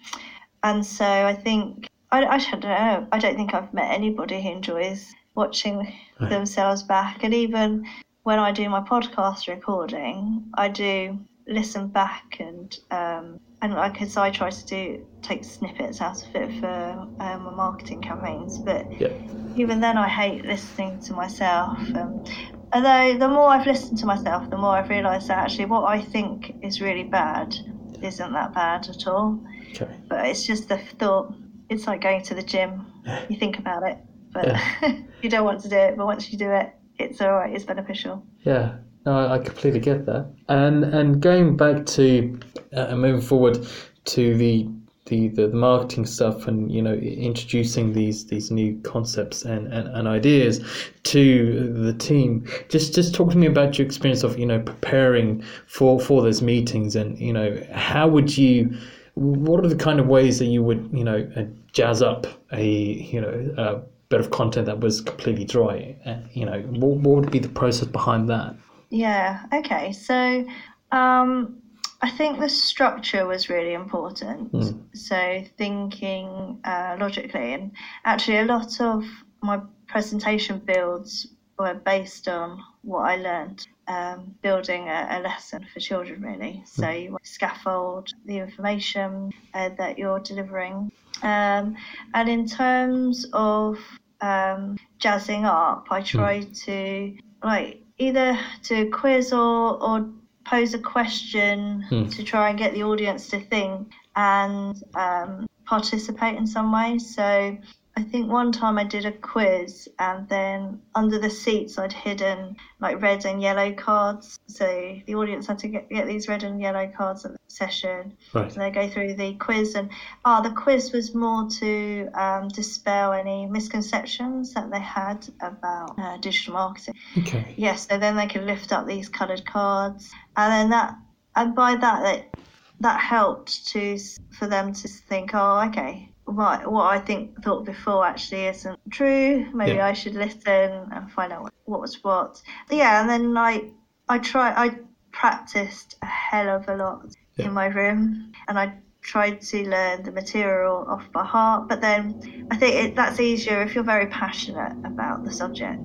and 0.62 0.86
so 0.86 1.04
I 1.04 1.34
think 1.34 1.88
I, 2.12 2.24
I 2.24 2.38
don't 2.38 2.62
know. 2.62 3.06
I 3.10 3.18
don't 3.18 3.36
think 3.36 3.54
I've 3.54 3.74
met 3.74 3.92
anybody 3.92 4.40
who 4.40 4.50
enjoys 4.50 5.12
watching 5.34 5.78
right. 6.20 6.30
themselves 6.30 6.82
back. 6.82 7.24
And 7.24 7.34
even 7.34 7.86
when 8.22 8.38
I 8.38 8.52
do 8.52 8.68
my 8.68 8.80
podcast 8.80 9.48
recording, 9.48 10.44
I 10.54 10.68
do 10.68 11.18
listen 11.46 11.88
back 11.88 12.36
and 12.40 12.78
um, 12.90 13.40
and 13.60 13.74
like 13.74 13.94
because 13.94 14.16
I 14.16 14.30
try 14.30 14.50
to 14.50 14.66
do 14.66 15.06
take 15.22 15.44
snippets 15.44 16.00
out 16.00 16.22
of 16.22 16.34
it 16.34 16.60
for 16.60 16.66
um, 16.66 17.42
my 17.42 17.50
marketing 17.50 18.00
campaigns. 18.00 18.58
But 18.58 19.00
yeah. 19.00 19.08
even 19.56 19.80
then, 19.80 19.98
I 19.98 20.08
hate 20.08 20.44
listening 20.44 21.00
to 21.00 21.12
myself. 21.12 21.78
Um, 21.94 22.24
although 22.72 23.18
the 23.18 23.28
more 23.28 23.48
I've 23.48 23.66
listened 23.66 23.98
to 23.98 24.06
myself, 24.06 24.48
the 24.50 24.56
more 24.56 24.76
I've 24.76 24.88
realised 24.88 25.28
that 25.28 25.38
actually 25.38 25.66
what 25.66 25.84
I 25.84 26.00
think 26.00 26.54
is 26.62 26.80
really 26.80 27.04
bad 27.04 27.56
isn't 28.02 28.32
that 28.32 28.54
bad 28.54 28.88
at 28.88 29.06
all. 29.06 29.40
Okay. 29.70 29.88
But 30.08 30.26
it's 30.26 30.46
just 30.46 30.68
the 30.68 30.78
thought 30.78 31.34
it's 31.68 31.86
like 31.86 32.00
going 32.00 32.22
to 32.24 32.34
the 32.34 32.42
gym. 32.42 32.86
You 33.30 33.38
think 33.38 33.58
about 33.58 33.88
it, 33.88 33.96
but 34.34 34.48
yeah. 34.48 34.92
you 35.22 35.30
don't 35.30 35.46
want 35.46 35.62
to 35.62 35.68
do 35.70 35.76
it. 35.76 35.96
But 35.96 36.04
once 36.04 36.30
you 36.30 36.36
do 36.36 36.50
it, 36.50 36.74
it's 36.98 37.22
all 37.22 37.32
right. 37.32 37.54
It's 37.54 37.64
beneficial. 37.64 38.22
Yeah. 38.42 38.74
No, 39.06 39.28
I 39.28 39.38
completely 39.38 39.80
get 39.80 40.06
that. 40.06 40.30
And 40.48 40.84
and 40.84 41.20
going 41.20 41.56
back 41.56 41.86
to 41.86 42.38
uh, 42.74 42.94
moving 42.94 43.20
forward 43.20 43.66
to 44.06 44.36
the, 44.36 44.68
the 45.06 45.28
the, 45.28 45.46
the 45.46 45.56
marketing 45.56 46.06
stuff 46.06 46.46
and 46.46 46.70
you 46.70 46.82
know 46.82 46.94
introducing 46.94 47.92
these 47.92 48.26
these 48.26 48.50
new 48.50 48.78
concepts 48.82 49.44
and, 49.44 49.72
and, 49.72 49.88
and 49.88 50.06
ideas 50.08 50.60
to 51.04 51.72
the 51.74 51.94
team. 51.94 52.46
Just 52.68 52.94
just 52.94 53.14
talk 53.14 53.30
to 53.30 53.38
me 53.38 53.46
about 53.46 53.78
your 53.78 53.86
experience 53.86 54.22
of 54.22 54.38
you 54.38 54.46
know 54.46 54.60
preparing 54.60 55.42
for 55.66 55.98
for 56.00 56.22
those 56.22 56.42
meetings 56.42 56.96
and 56.96 57.18
you 57.18 57.32
know 57.32 57.62
how 57.72 58.08
would 58.08 58.36
you 58.36 58.76
what 59.14 59.64
are 59.64 59.68
the 59.68 59.76
kind 59.76 59.98
of 59.98 60.06
ways 60.06 60.38
that 60.38 60.46
you 60.46 60.62
would 60.62 60.88
you 60.92 61.04
know 61.04 61.28
uh, 61.36 61.42
jazz 61.72 62.02
up 62.02 62.26
a 62.52 62.64
you 62.64 63.20
know 63.20 63.54
a 63.56 63.76
bit 64.08 64.20
of 64.20 64.30
content 64.30 64.66
that 64.66 64.80
was 64.80 65.00
completely 65.00 65.44
dry 65.44 65.94
uh, 66.06 66.16
you 66.32 66.46
know 66.46 66.60
what, 66.60 66.96
what 66.98 67.16
would 67.16 67.30
be 67.30 67.38
the 67.38 67.48
process 67.48 67.88
behind 67.88 68.28
that 68.28 68.54
yeah 68.90 69.44
okay 69.52 69.92
so 69.92 70.46
um, 70.92 71.56
i 72.02 72.10
think 72.10 72.38
the 72.38 72.48
structure 72.48 73.26
was 73.26 73.48
really 73.48 73.74
important 73.74 74.52
mm. 74.52 74.80
so 74.94 75.44
thinking 75.56 76.60
uh, 76.64 76.96
logically 76.98 77.54
and 77.54 77.72
actually 78.04 78.38
a 78.38 78.44
lot 78.44 78.80
of 78.80 79.04
my 79.42 79.60
presentation 79.86 80.58
builds 80.58 81.28
were 81.58 81.74
based 81.74 82.28
on 82.28 82.62
what 82.82 83.00
i 83.00 83.16
learned 83.16 83.66
um, 83.88 84.34
building 84.42 84.88
a, 84.88 85.08
a, 85.10 85.18
lesson 85.20 85.66
for 85.72 85.80
children, 85.80 86.20
really. 86.22 86.62
So 86.66 86.86
hmm. 86.86 86.92
you 86.92 87.18
scaffold 87.22 88.10
the 88.26 88.38
information 88.38 89.32
uh, 89.54 89.70
that 89.78 89.98
you're 89.98 90.20
delivering. 90.20 90.92
Um, 91.22 91.76
and 92.14 92.28
in 92.28 92.46
terms 92.46 93.26
of 93.32 93.78
um, 94.20 94.76
jazzing 94.98 95.44
up, 95.44 95.86
I 95.90 96.00
hmm. 96.00 96.06
try 96.06 96.40
to 96.42 97.16
like 97.42 97.82
either 97.98 98.38
to 98.64 98.88
quiz 98.90 99.32
or, 99.32 99.82
or 99.82 100.08
pose 100.44 100.74
a 100.74 100.78
question 100.78 101.84
mm. 101.90 102.14
to 102.14 102.22
try 102.22 102.50
and 102.50 102.58
get 102.58 102.72
the 102.74 102.82
audience 102.82 103.28
to 103.28 103.40
think 103.40 103.92
and 104.16 104.82
um, 104.94 105.46
participate 105.66 106.36
in 106.36 106.46
some 106.46 106.72
way. 106.72 106.98
So 106.98 107.56
I 107.98 108.02
think 108.04 108.30
one 108.30 108.52
time 108.52 108.78
I 108.78 108.84
did 108.84 109.06
a 109.06 109.10
quiz 109.10 109.88
and 109.98 110.28
then 110.28 110.80
under 110.94 111.18
the 111.18 111.28
seats 111.28 111.78
I'd 111.78 111.92
hidden 111.92 112.56
like 112.78 113.02
red 113.02 113.24
and 113.24 113.42
yellow 113.42 113.72
cards. 113.72 114.38
So 114.46 115.00
the 115.04 115.16
audience 115.16 115.48
had 115.48 115.58
to 115.58 115.68
get, 115.68 115.90
get 115.90 116.06
these 116.06 116.28
red 116.28 116.44
and 116.44 116.60
yellow 116.60 116.86
cards 116.96 117.24
at 117.24 117.32
the 117.32 117.38
session. 117.48 118.16
Right. 118.32 118.52
And 118.52 118.62
they 118.62 118.70
go 118.70 118.88
through 118.88 119.14
the 119.14 119.34
quiz 119.34 119.74
and 119.74 119.90
ah, 120.24 120.38
oh, 120.38 120.48
the 120.48 120.54
quiz 120.54 120.92
was 120.92 121.12
more 121.12 121.50
to 121.58 122.08
um, 122.14 122.46
dispel 122.46 123.12
any 123.12 123.46
misconceptions 123.46 124.54
that 124.54 124.70
they 124.70 124.78
had 124.78 125.28
about 125.40 125.98
uh, 125.98 126.18
digital 126.18 126.54
marketing. 126.54 126.94
Okay. 127.18 127.52
Yes, 127.56 127.88
so 127.88 127.98
then 127.98 128.14
they 128.14 128.28
could 128.28 128.44
lift 128.44 128.70
up 128.70 128.86
these 128.86 129.08
coloured 129.08 129.44
cards 129.44 130.08
and 130.36 130.52
then 130.52 130.70
that 130.70 130.94
and 131.34 131.52
by 131.52 131.74
that 131.74 132.02
that 132.04 132.38
that 132.78 133.00
helped 133.00 133.66
to 133.68 133.98
for 134.38 134.46
them 134.46 134.72
to 134.72 134.86
think, 134.86 135.32
oh, 135.34 135.66
okay, 135.68 136.12
what 136.28 136.70
what 136.70 136.84
I 136.84 136.98
think 136.98 137.42
thought 137.42 137.64
before 137.64 138.06
actually 138.06 138.46
isn't 138.46 138.78
true. 138.90 139.46
Maybe 139.52 139.76
yeah. 139.76 139.86
I 139.86 139.92
should 139.92 140.14
listen 140.14 140.88
and 140.92 141.10
find 141.10 141.32
out 141.32 141.42
what, 141.42 141.54
what 141.64 141.80
was 141.80 142.02
what. 142.04 142.42
Yeah, 142.70 143.00
and 143.00 143.08
then 143.08 143.36
I 143.36 143.70
I 144.08 144.18
try 144.18 144.52
I 144.52 144.78
practiced 145.12 145.96
a 146.02 146.06
hell 146.06 146.48
of 146.48 146.68
a 146.68 146.76
lot 146.76 147.06
yeah. 147.36 147.46
in 147.46 147.52
my 147.52 147.66
room, 147.66 148.32
and 148.46 148.58
I 148.58 148.74
tried 149.00 149.40
to 149.40 149.68
learn 149.68 150.02
the 150.02 150.12
material 150.12 150.84
off 150.88 151.10
by 151.12 151.24
heart. 151.24 151.68
But 151.68 151.80
then 151.80 152.46
I 152.50 152.56
think 152.56 152.74
it, 152.74 152.94
that's 152.94 153.20
easier 153.20 153.62
if 153.62 153.74
you're 153.74 153.84
very 153.84 154.06
passionate 154.06 154.76
about 154.84 155.24
the 155.24 155.32
subject. 155.32 155.80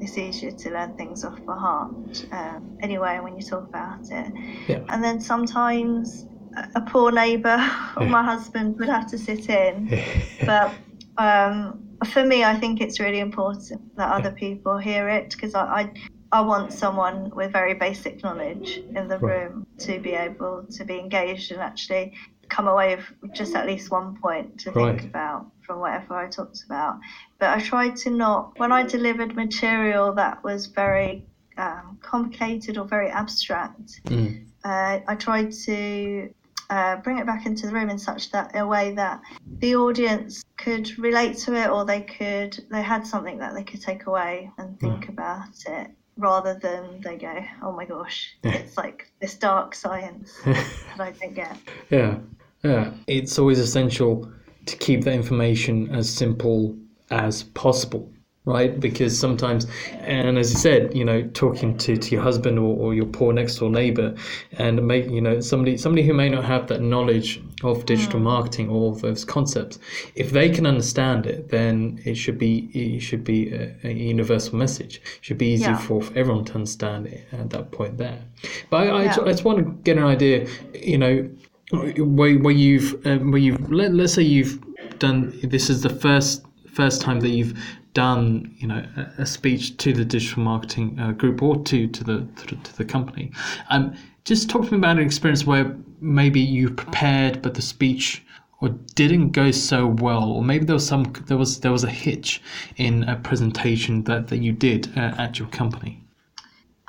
It's 0.00 0.16
easier 0.16 0.52
to 0.52 0.70
learn 0.70 0.96
things 0.96 1.24
off 1.24 1.44
by 1.44 1.56
heart 1.56 2.26
um, 2.30 2.78
anyway 2.80 3.18
when 3.20 3.36
you 3.36 3.42
talk 3.42 3.64
about 3.64 4.08
it. 4.10 4.32
Yeah. 4.68 4.84
And 4.90 5.02
then 5.02 5.20
sometimes 5.20 6.27
a 6.74 6.80
poor 6.80 7.10
neighbour 7.10 7.58
or 7.96 8.06
my 8.18 8.22
husband 8.22 8.78
would 8.78 8.88
have 8.88 9.06
to 9.10 9.18
sit 9.18 9.48
in. 9.48 10.02
but 10.46 10.74
um, 11.18 11.82
for 12.06 12.24
me, 12.24 12.44
I 12.44 12.56
think 12.58 12.80
it's 12.80 13.00
really 13.00 13.20
important 13.20 13.96
that 13.96 14.10
other 14.10 14.30
people 14.30 14.78
hear 14.78 15.08
it 15.08 15.30
because 15.30 15.54
I, 15.54 15.64
I, 15.64 15.92
I 16.32 16.40
want 16.40 16.72
someone 16.72 17.30
with 17.34 17.52
very 17.52 17.74
basic 17.74 18.22
knowledge 18.22 18.82
in 18.94 19.08
the 19.08 19.18
room 19.18 19.66
to 19.78 19.98
be 19.98 20.12
able 20.12 20.64
to 20.70 20.84
be 20.84 20.98
engaged 20.98 21.50
and 21.52 21.60
actually 21.60 22.14
come 22.48 22.68
away 22.68 22.96
with 22.96 23.34
just 23.34 23.54
at 23.54 23.66
least 23.66 23.90
one 23.90 24.16
point 24.20 24.58
to 24.60 24.70
right. 24.72 24.98
think 24.98 25.10
about 25.10 25.50
from 25.62 25.80
whatever 25.80 26.14
I 26.14 26.28
talked 26.28 26.62
about. 26.64 26.98
But 27.38 27.50
I 27.50 27.60
tried 27.60 27.96
to 27.96 28.10
not, 28.10 28.58
when 28.58 28.72
I 28.72 28.84
delivered 28.84 29.34
material 29.34 30.12
that 30.14 30.42
was 30.42 30.66
very 30.66 31.24
um, 31.56 31.98
complicated 32.00 32.78
or 32.78 32.86
very 32.86 33.10
abstract, 33.10 34.02
mm. 34.04 34.44
uh, 34.64 35.00
I 35.06 35.14
tried 35.16 35.52
to 35.52 36.32
uh, 36.70 36.96
bring 36.96 37.18
it 37.18 37.26
back 37.26 37.46
into 37.46 37.66
the 37.66 37.72
room 37.72 37.90
in 37.90 37.98
such 37.98 38.30
that 38.30 38.50
a 38.54 38.66
way 38.66 38.92
that 38.94 39.20
the 39.58 39.74
audience 39.76 40.44
could 40.56 40.98
relate 40.98 41.36
to 41.38 41.54
it 41.54 41.68
or 41.68 41.84
they 41.84 42.02
could 42.02 42.58
they 42.70 42.82
had 42.82 43.06
something 43.06 43.38
that 43.38 43.54
they 43.54 43.64
could 43.64 43.80
take 43.80 44.06
away 44.06 44.50
and 44.58 44.78
think 44.80 45.06
mm. 45.06 45.08
about 45.08 45.64
it 45.66 45.90
rather 46.16 46.54
than 46.54 47.00
they 47.00 47.16
go 47.16 47.44
oh 47.62 47.72
my 47.72 47.84
gosh 47.84 48.36
it's 48.42 48.76
like 48.76 49.10
this 49.20 49.36
dark 49.36 49.74
science 49.74 50.36
that 50.44 50.66
i 50.98 51.10
don't 51.12 51.34
get. 51.34 51.56
Yeah 51.90 52.18
yeah. 52.62 52.92
It's 53.06 53.38
always 53.38 53.58
essential 53.58 54.30
to 54.66 54.76
keep 54.76 55.04
the 55.04 55.12
information 55.12 55.94
as 55.94 56.12
simple 56.12 56.76
as 57.10 57.44
possible 57.44 58.12
right? 58.44 58.80
Because 58.80 59.18
sometimes, 59.18 59.66
and 60.00 60.38
as 60.38 60.50
you 60.52 60.58
said, 60.58 60.94
you 60.96 61.04
know, 61.04 61.22
talking 61.34 61.76
to, 61.78 61.96
to 61.96 62.10
your 62.14 62.22
husband 62.22 62.58
or, 62.58 62.76
or 62.76 62.94
your 62.94 63.06
poor 63.06 63.32
next 63.32 63.56
door 63.56 63.70
neighbor, 63.70 64.14
and 64.52 64.86
make 64.86 65.06
you 65.10 65.20
know 65.20 65.40
somebody 65.40 65.76
somebody 65.76 66.06
who 66.06 66.14
may 66.14 66.28
not 66.28 66.44
have 66.44 66.66
that 66.68 66.80
knowledge 66.80 67.42
of 67.64 67.84
digital 67.86 68.20
marketing 68.20 68.68
or 68.70 68.96
those 68.96 69.24
concepts, 69.24 69.78
if 70.14 70.30
they 70.30 70.48
can 70.48 70.66
understand 70.66 71.26
it, 71.26 71.48
then 71.50 72.00
it 72.04 72.14
should 72.14 72.38
be 72.38 72.70
it 72.72 73.00
should 73.00 73.24
be 73.24 73.52
a, 73.52 73.74
a 73.84 73.92
universal 73.92 74.56
message. 74.56 74.96
It 74.96 75.02
should 75.20 75.38
be 75.38 75.48
easy 75.52 75.64
Yeah. 75.64 75.76
for, 75.78 76.00
for 76.02 76.16
everyone 76.18 76.44
to 76.46 76.54
understand 76.54 77.06
it 77.06 77.26
at 77.32 77.50
that 77.50 77.72
point 77.72 77.98
there. 77.98 78.22
But 78.70 78.86
I, 78.86 78.88
I, 78.88 79.02
Yeah. 79.04 79.16
I 79.22 79.30
just 79.30 79.44
want 79.44 79.58
to 79.58 79.64
get 79.82 79.98
an 79.98 80.04
idea, 80.04 80.46
you 80.74 80.98
know, 80.98 81.28
where, 81.72 82.36
where 82.38 82.54
you've 82.54 83.06
um, 83.06 83.30
where 83.30 83.40
you've 83.40 83.70
let, 83.70 83.92
let's 83.92 84.14
say 84.14 84.22
you've 84.22 84.58
done 84.98 85.38
this 85.42 85.68
is 85.68 85.82
the 85.82 85.90
first 85.90 86.44
first 86.72 87.00
time 87.02 87.20
that 87.20 87.28
you've 87.30 87.58
done 87.98 88.54
you 88.58 88.66
know 88.66 88.82
a, 88.96 89.22
a 89.22 89.26
speech 89.26 89.76
to 89.76 89.92
the 89.92 90.04
digital 90.04 90.42
marketing 90.42 90.98
uh, 91.00 91.12
group 91.12 91.42
or 91.42 91.54
to 91.64 91.88
to 91.88 92.04
the 92.04 92.18
to, 92.36 92.56
to 92.56 92.76
the 92.76 92.84
company 92.84 93.30
um 93.70 93.84
just 94.24 94.48
talk 94.50 94.64
to 94.64 94.72
me 94.72 94.78
about 94.78 94.98
an 94.98 95.04
experience 95.04 95.44
where 95.44 95.76
maybe 96.00 96.40
you 96.40 96.70
prepared 96.70 97.42
but 97.42 97.54
the 97.54 97.62
speech 97.62 98.24
or 98.60 98.68
didn't 98.94 99.30
go 99.30 99.50
so 99.50 99.86
well 99.86 100.30
or 100.30 100.42
maybe 100.42 100.64
there 100.64 100.74
was 100.74 100.86
some 100.86 101.02
there 101.26 101.38
was 101.38 101.60
there 101.60 101.72
was 101.72 101.84
a 101.84 101.90
hitch 101.90 102.40
in 102.76 103.04
a 103.04 103.16
presentation 103.16 104.04
that 104.04 104.28
that 104.28 104.38
you 104.38 104.52
did 104.52 104.80
uh, 104.96 105.24
at 105.24 105.38
your 105.38 105.48
company 105.48 106.02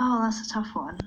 Oh, 0.02 0.22
that's 0.22 0.48
a 0.48 0.50
tough 0.50 0.74
one. 0.74 0.98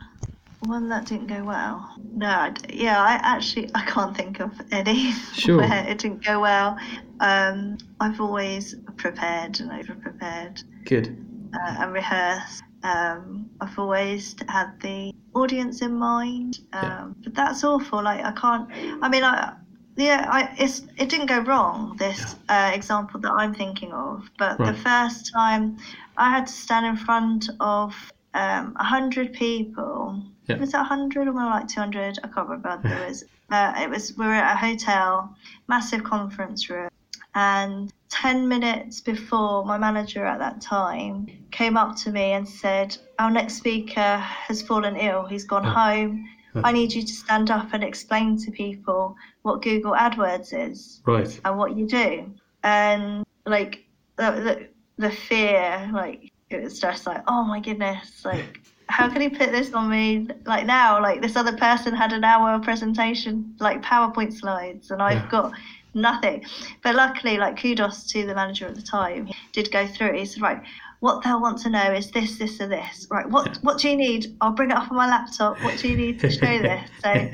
One 0.66 0.88
that 0.90 1.06
didn't 1.06 1.26
go 1.26 1.42
well. 1.42 1.92
No, 2.14 2.26
I 2.28 2.54
yeah, 2.72 3.02
I 3.02 3.14
actually 3.14 3.68
I 3.74 3.82
can't 3.84 4.16
think 4.16 4.40
of 4.40 4.52
any 4.70 5.10
Sure. 5.34 5.58
where 5.58 5.84
it 5.88 5.98
didn't 5.98 6.24
go 6.24 6.40
well. 6.40 6.78
Um, 7.20 7.78
I've 8.00 8.20
always 8.20 8.76
prepared 8.96 9.58
and 9.60 9.72
over 9.72 9.94
prepared 9.94 10.62
good 10.84 11.16
uh, 11.54 11.76
and 11.80 11.92
rehearsed. 11.92 12.62
Um, 12.84 13.50
I've 13.60 13.76
always 13.78 14.36
had 14.48 14.80
the 14.80 15.12
audience 15.34 15.82
in 15.82 15.94
mind, 15.94 16.60
um, 16.72 16.80
Yeah. 16.82 17.08
but 17.24 17.34
that's 17.34 17.64
awful. 17.64 18.02
Like 18.02 18.24
I 18.24 18.32
can't. 18.32 18.68
I 19.02 19.08
mean, 19.08 19.24
I 19.24 19.54
yeah, 19.96 20.28
I 20.30 20.54
it's 20.58 20.82
it 20.96 21.08
didn't 21.08 21.26
go 21.26 21.40
wrong. 21.40 21.96
This 21.98 22.36
uh, 22.48 22.70
example 22.72 23.18
that 23.20 23.32
I'm 23.32 23.52
thinking 23.54 23.92
of, 23.92 24.30
but 24.38 24.58
the 24.58 24.74
first 24.74 25.32
time 25.32 25.76
I 26.16 26.30
had 26.30 26.46
to 26.46 26.52
stand 26.52 26.86
in 26.86 26.96
front 26.96 27.50
of 27.58 27.94
um, 28.34 28.76
a 28.78 28.84
hundred 28.84 29.32
people. 29.32 30.22
Yeah. 30.46 30.56
Was 30.58 30.70
it 30.70 30.80
a 30.80 30.82
hundred 30.82 31.28
or 31.28 31.32
more 31.32 31.44
like 31.44 31.68
two 31.68 31.80
hundred? 31.80 32.18
I 32.24 32.28
can't 32.28 32.48
remember. 32.48 32.80
There 32.88 33.08
was. 33.08 33.24
Uh, 33.50 33.72
it 33.76 33.88
was. 33.90 34.16
We 34.16 34.26
were 34.26 34.32
at 34.32 34.54
a 34.54 34.56
hotel, 34.56 35.34
massive 35.68 36.02
conference 36.04 36.68
room, 36.70 36.88
and 37.34 37.92
10 38.10 38.46
minutes 38.46 39.00
before 39.00 39.64
my 39.64 39.78
manager 39.78 40.24
at 40.26 40.38
that 40.38 40.60
time 40.60 41.26
came 41.50 41.76
up 41.78 41.96
to 41.96 42.10
me 42.10 42.32
and 42.32 42.46
said 42.46 42.94
our 43.18 43.30
next 43.30 43.54
speaker 43.54 44.16
has 44.18 44.60
fallen 44.60 44.96
ill 44.96 45.24
he's 45.24 45.44
gone 45.44 45.64
Oh. 45.64 45.70
home 45.70 46.28
i 46.62 46.70
need 46.72 46.92
you 46.92 47.00
to 47.02 47.12
stand 47.12 47.50
up 47.50 47.72
and 47.72 47.82
explain 47.82 48.36
to 48.44 48.50
people 48.50 49.16
what 49.42 49.62
google 49.62 49.92
adwords 49.92 50.52
is 50.52 51.00
right 51.06 51.40
and 51.46 51.56
what 51.56 51.74
you 51.74 51.86
do 51.86 52.30
and 52.64 53.24
like 53.46 53.82
the, 54.16 54.30
the, 54.30 54.68
the 55.08 55.10
fear 55.10 55.90
like 55.94 56.30
it 56.50 56.62
was 56.62 56.78
just 56.78 57.06
like 57.06 57.22
oh 57.26 57.42
my 57.44 57.60
goodness 57.60 58.22
like 58.26 58.60
how 58.92 59.08
can 59.08 59.20
he 59.22 59.28
put 59.28 59.50
this 59.52 59.72
on 59.72 59.88
me 59.88 60.26
like 60.46 60.66
now 60.66 61.00
like 61.00 61.22
this 61.22 61.34
other 61.36 61.56
person 61.56 61.94
had 61.94 62.12
an 62.12 62.24
hour 62.24 62.58
presentation 62.60 63.54
like 63.60 63.82
powerpoint 63.82 64.32
slides 64.32 64.90
and 64.90 65.02
i've 65.02 65.22
Yeah. 65.22 65.28
got 65.30 65.52
nothing 65.94 66.44
but 66.82 66.94
luckily 66.94 67.36
like 67.38 67.58
kudos 67.60 68.06
to 68.12 68.26
the 68.26 68.34
manager 68.34 68.66
at 68.66 68.74
the 68.74 68.82
time 68.82 69.26
he 69.26 69.34
did 69.52 69.70
go 69.70 69.86
through 69.86 70.08
it 70.08 70.16
he 70.16 70.24
said 70.26 70.42
right 70.42 70.60
what 71.00 71.22
they'll 71.22 71.40
want 71.40 71.58
to 71.58 71.68
know 71.68 71.92
is 71.92 72.10
this 72.12 72.38
this 72.38 72.60
or 72.60 72.68
this 72.68 73.06
right 73.10 73.28
what 73.28 73.46
Yeah. 73.46 73.54
what 73.62 73.78
do 73.78 73.88
you 73.90 73.96
need 73.96 74.34
i'll 74.40 74.52
bring 74.52 74.70
it 74.70 74.76
up 74.76 74.90
on 74.90 74.96
my 74.96 75.06
laptop 75.08 75.60
what 75.62 75.76
do 75.78 75.88
you 75.88 75.96
need 75.96 76.18
to 76.20 76.30
show 76.30 76.58
this 76.70 76.88
so 77.02 77.30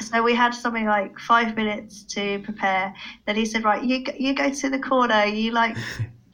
so 0.00 0.22
we 0.22 0.34
had 0.34 0.54
something 0.54 0.86
like 0.86 1.18
five 1.18 1.56
minutes 1.56 2.04
to 2.14 2.38
prepare. 2.44 2.94
Then 3.26 3.34
he 3.34 3.44
said, 3.44 3.64
"Right, 3.64 3.82
you 3.82 4.04
you 4.16 4.32
go 4.32 4.48
to 4.48 4.70
the 4.70 4.78
corner. 4.78 5.24
You 5.24 5.50
like 5.50 5.76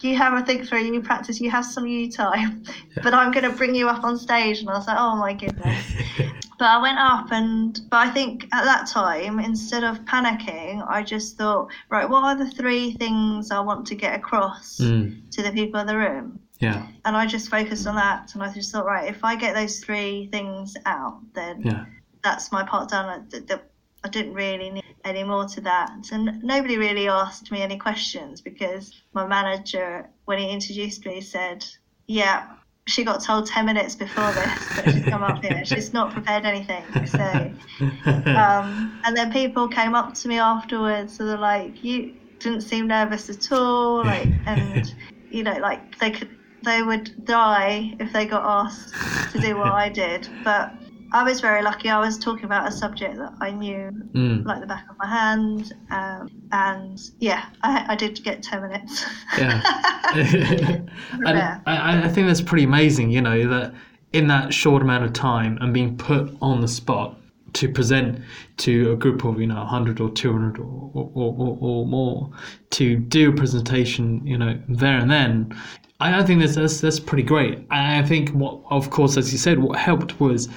you 0.05 0.17
have 0.17 0.35
a 0.35 0.45
think 0.45 0.67
through. 0.67 0.81
You 0.81 1.01
practice. 1.01 1.41
You 1.41 1.51
have 1.51 1.65
some 1.65 1.87
you 1.87 2.11
time. 2.11 2.63
But 3.03 3.15
I'm 3.15 3.33
going 3.33 3.51
to 3.51 3.57
bring 3.57 3.75
you 3.75 3.89
up 3.89 4.05
on 4.05 4.17
stage." 4.19 4.61
And 4.61 4.71
I 4.71 4.75
was 4.75 4.87
like, 4.87 4.97
"Oh 4.99 5.17
my 5.17 5.33
goodness!" 5.35 5.93
But 6.57 6.67
I 6.67 6.81
went 6.81 6.99
up, 6.99 7.33
and 7.33 7.81
but 7.91 8.07
I 8.07 8.11
think 8.11 8.45
at 8.53 8.65
that 8.65 8.87
time, 8.87 9.41
instead 9.41 9.83
of 9.83 9.99
panicking, 10.05 10.87
I 10.89 11.03
just 11.03 11.37
thought, 11.37 11.69
right, 11.91 12.09
what 12.09 12.23
are 12.23 12.37
the 12.37 12.49
three 12.49 12.93
things 12.95 13.51
I 13.51 13.59
want 13.59 13.87
to 13.89 13.97
get 13.97 14.15
across 14.15 14.79
Mm, 14.81 15.31
to 15.33 15.43
the 15.43 15.51
people 15.51 15.81
in 15.81 15.87
the 15.89 15.97
room? 15.97 16.39
yeah 16.61 16.87
And 17.05 17.17
I 17.17 17.27
just 17.27 17.51
focused 17.51 17.89
on 17.89 17.97
that, 17.97 18.35
and 18.35 18.43
I 18.43 18.53
just 18.53 18.71
thought, 18.71 18.87
right, 18.87 19.11
if 19.11 19.25
I 19.25 19.35
get 19.35 19.57
those 19.57 19.81
three 19.81 20.29
things 20.31 20.77
out, 20.87 21.19
then 21.35 21.63
yeah 21.63 21.87
that's 22.23 22.53
my 22.53 22.65
part 22.65 22.89
done. 22.89 23.27
I, 23.33 23.59
I 24.05 24.09
didn't 24.09 24.35
really 24.35 24.71
need 24.71 24.84
any 25.05 25.23
more 25.23 25.47
to 25.47 25.61
that. 25.63 26.11
And 26.13 26.43
nobody 26.43 26.79
really 26.79 27.09
asked 27.09 27.51
me 27.51 27.63
any 27.63 27.79
questions 27.79 28.41
because 28.41 29.03
my 29.13 29.27
manager, 29.27 30.09
when 30.25 30.39
he 30.39 30.51
introduced 30.51 31.05
me, 31.07 31.21
said, 31.21 31.65
Yeah, 32.07 32.49
she 32.87 33.05
got 33.05 33.23
told 33.23 33.47
10 33.47 33.67
minutes 33.67 33.95
before 33.95 34.33
this 34.33 34.77
that 34.77 34.91
she'd 34.93 35.07
come 35.07 35.23
up 35.23 35.43
here. 35.45 35.65
She's 35.65 35.93
not 35.93 36.13
prepared 36.13 36.45
anything. 36.45 36.85
So, 37.07 37.53
um, 38.31 39.01
and 39.05 39.17
then 39.17 39.33
people 39.33 39.69
came 39.69 39.95
up 39.95 40.15
to 40.15 40.29
me 40.29 40.39
afterwards 40.39 41.21
and 41.21 41.29
they're 41.29 41.37
like, 41.39 41.85
You 41.85 42.15
didn't 42.39 42.63
seem 42.63 42.87
nervous 42.87 43.29
at 43.29 43.53
all. 43.53 44.05
Like, 44.05 44.29
and, 44.47 44.95
you 45.31 45.43
know, 45.43 45.59
like 45.59 45.99
they 45.99 46.11
could. 46.11 46.31
They 46.63 46.83
would 46.83 47.27
die 47.27 47.95
if 48.01 48.11
they 48.15 48.25
got 48.25 48.43
asked 48.43 48.95
to 49.33 49.39
do 49.39 49.59
what 49.59 49.73
I 49.73 49.91
did, 49.91 50.27
but 50.45 50.73
I 51.15 51.23
was 51.23 51.41
very 51.41 51.63
lucky. 51.63 51.89
I 51.89 52.01
was 52.01 52.19
talking 52.19 52.45
about 52.45 52.67
a 52.67 52.73
subject 52.73 53.17
that 53.19 53.33
I 53.41 53.53
knew 53.53 53.91
Mm. 54.15 54.45
like 54.45 54.61
the 54.61 54.67
back 54.67 54.87
of 54.91 54.97
my 54.99 55.07
hand, 55.07 55.73
um, 55.91 56.29
and 56.51 57.01
yeah, 57.21 57.47
I, 57.63 57.87
I 57.91 57.97
did 57.97 58.23
get 58.25 58.43
ten 58.43 58.63
minutes. 58.63 59.07
Yeah. 59.39 59.63
and 60.15 61.39
I, 61.67 62.05
I 62.05 62.09
think 62.09 62.27
that's 62.27 62.41
pretty 62.41 62.65
amazing, 62.65 63.11
you 63.11 63.21
know, 63.21 63.49
that 63.49 63.73
in 64.13 64.27
that 64.27 64.53
short 64.53 64.83
amount 64.83 65.05
of 65.05 65.13
time 65.13 65.57
and 65.61 65.73
being 65.73 65.97
put 65.97 66.37
on 66.43 66.61
the 66.61 66.69
spot 66.69 67.17
to 67.55 67.69
present 67.69 68.21
to 68.57 68.93
a 68.93 68.97
group 68.97 69.25
of, 69.25 69.41
you 69.41 69.47
know, 69.47 69.55
100 69.55 70.01
or 70.01 70.11
200 70.11 70.59
or, 70.59 70.91
or, 70.95 71.11
or, 71.15 71.59
or 71.61 71.87
more, 71.87 72.31
to 72.71 72.97
do 72.97 73.31
a 73.31 73.33
presentation, 73.33 74.25
you 74.27 74.37
know, 74.37 74.61
there 74.69 74.99
and 74.99 75.11
then, 75.11 75.57
I, 76.01 76.21
I 76.21 76.25
think 76.25 76.41
that's, 76.41 76.57
that's, 76.57 76.81
that's 76.81 76.99
pretty 76.99 77.23
great. 77.23 77.59
And 77.71 78.05
I 78.05 78.07
think 78.07 78.31
what, 78.31 78.61
of 78.71 78.91
course, 78.91 79.17
as 79.17 79.31
you 79.33 79.39
said, 79.39 79.61
what 79.61 79.79
helped 79.79 80.19
was 80.21 80.49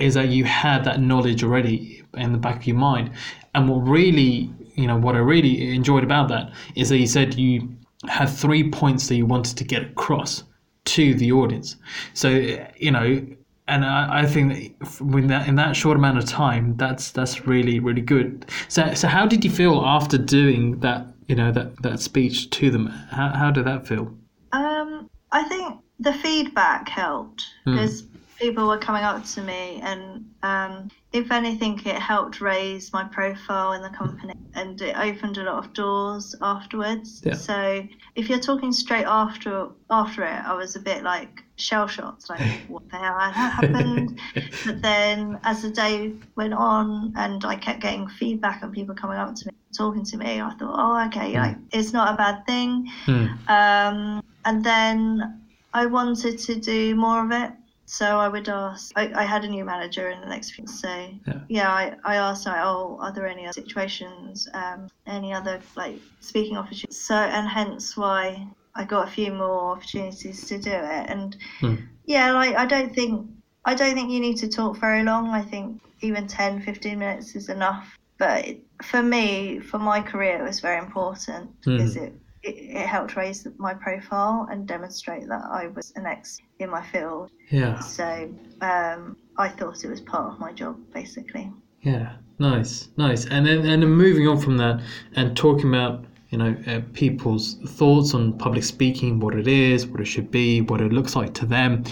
is 0.00 0.14
that 0.14 0.28
you 0.28 0.44
had 0.44 0.84
that 0.84 1.00
knowledge 1.00 1.42
already 1.44 2.02
in 2.14 2.32
the 2.32 2.38
back 2.38 2.56
of 2.56 2.66
your 2.66 2.76
mind. 2.76 3.10
And 3.54 3.68
what 3.68 3.86
really, 3.86 4.50
you 4.74 4.86
know, 4.86 4.96
what 4.96 5.14
I 5.14 5.18
really 5.18 5.74
enjoyed 5.74 6.04
about 6.04 6.28
that 6.28 6.52
is 6.74 6.88
that 6.88 6.98
you 6.98 7.06
said 7.06 7.34
you 7.34 7.68
had 8.08 8.26
three 8.26 8.70
points 8.70 9.08
that 9.08 9.16
you 9.16 9.26
wanted 9.26 9.56
to 9.58 9.64
get 9.64 9.82
across 9.82 10.44
to 10.86 11.14
the 11.14 11.32
audience. 11.32 11.76
So, 12.14 12.28
you 12.76 12.90
know, 12.90 13.26
and 13.68 13.84
I, 13.84 14.20
I 14.22 14.26
think 14.26 14.78
that 14.80 15.00
when 15.00 15.28
that 15.28 15.46
in 15.46 15.54
that 15.56 15.76
short 15.76 15.96
amount 15.96 16.18
of 16.18 16.24
time, 16.24 16.76
that's 16.76 17.12
that's 17.12 17.46
really 17.46 17.78
really 17.78 18.00
good. 18.00 18.46
So, 18.68 18.94
so 18.94 19.06
how 19.06 19.26
did 19.26 19.44
you 19.44 19.50
feel 19.50 19.82
after 19.84 20.18
doing 20.18 20.80
that? 20.80 21.06
You 21.28 21.36
know, 21.36 21.52
that 21.52 21.80
that 21.82 22.00
speech 22.00 22.50
to 22.50 22.70
them. 22.70 22.86
How 22.86 23.28
how 23.28 23.52
did 23.52 23.66
that 23.66 23.86
feel? 23.86 24.12
Um, 24.50 25.08
I 25.30 25.44
think 25.44 25.78
the 26.00 26.12
feedback 26.12 26.88
helped 26.88 27.46
because 27.64 28.02
people 28.40 28.66
were 28.66 28.78
coming 28.78 29.04
up 29.04 29.24
to 29.24 29.42
me, 29.42 29.80
and 29.82 30.24
um, 30.42 30.90
if 31.12 31.30
anything, 31.30 31.78
it 31.84 31.96
helped 31.96 32.40
raise 32.40 32.92
my 32.92 33.04
profile 33.04 33.72
in 33.74 33.82
the 33.82 33.90
company, 33.90 34.34
and 34.54 34.80
it 34.80 34.96
opened 34.96 35.36
a 35.38 35.42
lot 35.44 35.64
of 35.64 35.72
doors 35.74 36.34
afterwards. 36.40 37.22
Yeah. 37.24 37.34
So 37.34 37.86
if 38.16 38.28
you're 38.28 38.40
talking 38.40 38.72
straight 38.72 39.06
after 39.06 39.68
after 39.90 40.24
it, 40.24 40.44
I 40.44 40.54
was 40.54 40.74
a 40.76 40.80
bit 40.80 41.02
like 41.02 41.42
shell 41.56 41.86
shocked, 41.86 42.30
like 42.30 42.40
what 42.68 42.88
the 42.90 42.96
hell 42.96 43.18
had 43.18 43.32
happened. 43.32 44.18
but 44.64 44.82
then 44.82 45.38
as 45.44 45.62
the 45.62 45.70
day 45.70 46.12
went 46.36 46.54
on, 46.54 47.12
and 47.16 47.44
I 47.44 47.56
kept 47.56 47.80
getting 47.80 48.08
feedback 48.08 48.62
and 48.62 48.72
people 48.72 48.94
coming 48.94 49.18
up 49.18 49.34
to 49.36 49.46
me, 49.46 49.52
talking 49.76 50.04
to 50.04 50.16
me, 50.16 50.40
I 50.40 50.50
thought, 50.54 50.74
oh, 50.76 51.06
okay, 51.06 51.38
like 51.38 51.56
it's 51.72 51.92
not 51.92 52.14
a 52.14 52.16
bad 52.16 52.46
thing. 52.46 52.90
Hmm. 53.04 53.26
Um, 53.48 54.24
and 54.44 54.64
then 54.64 55.40
I 55.72 55.86
wanted 55.86 56.38
to 56.38 56.56
do 56.56 56.94
more 56.94 57.24
of 57.24 57.30
it. 57.30 57.52
So 57.90 58.20
I 58.20 58.28
would 58.28 58.48
ask, 58.48 58.92
I, 58.94 59.10
I 59.14 59.24
had 59.24 59.44
a 59.44 59.48
new 59.48 59.64
manager 59.64 60.10
in 60.10 60.20
the 60.20 60.28
next 60.28 60.52
few, 60.52 60.64
so 60.64 61.10
Yeah. 61.48 61.72
I, 61.72 61.96
I 62.04 62.16
asked, 62.16 62.46
like, 62.46 62.60
oh, 62.62 62.98
are 63.00 63.12
there 63.12 63.26
any 63.26 63.46
other 63.46 63.52
situations, 63.52 64.46
um, 64.54 64.86
any 65.08 65.32
other 65.32 65.60
like 65.74 66.00
speaking 66.20 66.56
opportunities? 66.56 67.04
So, 67.04 67.16
and 67.16 67.48
hence 67.48 67.96
why 67.96 68.46
I 68.76 68.84
got 68.84 69.08
a 69.08 69.10
few 69.10 69.32
more 69.32 69.72
opportunities 69.72 70.46
to 70.46 70.58
do 70.58 70.70
it. 70.70 71.10
And 71.10 71.36
Hmm. 71.58 71.74
yeah, 72.06 72.32
like, 72.32 72.54
I 72.54 72.64
don't 72.64 72.94
think, 72.94 73.28
I 73.64 73.74
don't 73.74 73.96
think 73.96 74.12
you 74.12 74.20
need 74.20 74.36
to 74.36 74.48
talk 74.48 74.76
very 74.76 75.02
long. 75.02 75.30
I 75.30 75.42
think 75.42 75.80
even 76.00 76.28
10, 76.28 76.62
15 76.62 76.96
minutes 76.96 77.34
is 77.34 77.48
enough. 77.48 77.96
But 78.20 78.46
it, 78.46 78.62
for 78.84 79.02
me, 79.02 79.58
for 79.58 79.80
my 79.80 80.00
career, 80.00 80.38
it 80.38 80.44
was 80.44 80.60
very 80.60 80.78
important 80.78 81.50
Hmm. 81.64 81.76
because 81.76 81.96
it 81.96 82.12
it, 82.42 82.56
it 82.56 82.86
helped 82.86 83.16
raise 83.16 83.46
my 83.58 83.74
profile 83.74 84.48
and 84.50 84.66
demonstrate 84.66 85.28
that 85.28 85.44
I 85.50 85.68
was 85.68 85.92
an 85.96 86.06
ex 86.06 86.38
in 86.58 86.70
my 86.70 86.84
field. 86.86 87.30
Yeah. 87.50 87.78
So 87.80 88.32
um, 88.60 89.16
I 89.36 89.48
thought 89.48 89.84
it 89.84 89.88
was 89.88 90.00
part 90.00 90.32
of 90.32 90.38
my 90.38 90.52
job, 90.52 90.78
basically. 90.92 91.52
Yeah. 91.82 92.16
Nice. 92.38 92.88
Nice. 92.96 93.26
And 93.26 93.46
then 93.46 93.58
and 93.66 93.82
then 93.82 93.90
moving 93.90 94.26
on 94.26 94.38
from 94.40 94.56
that 94.58 94.80
and 95.14 95.36
talking 95.36 95.68
about 95.68 96.06
you 96.30 96.38
know 96.38 96.56
uh, 96.68 96.80
people's 96.92 97.54
thoughts 97.66 98.14
on 98.14 98.32
public 98.38 98.62
speaking 98.62 99.18
what 99.18 99.34
it 99.34 99.48
is 99.48 99.86
what 99.86 100.00
it 100.00 100.04
should 100.04 100.30
be 100.30 100.60
what 100.60 100.80
it 100.80 100.92
looks 100.92 101.16
like 101.16 101.34
to 101.34 101.46
them. 101.46 101.84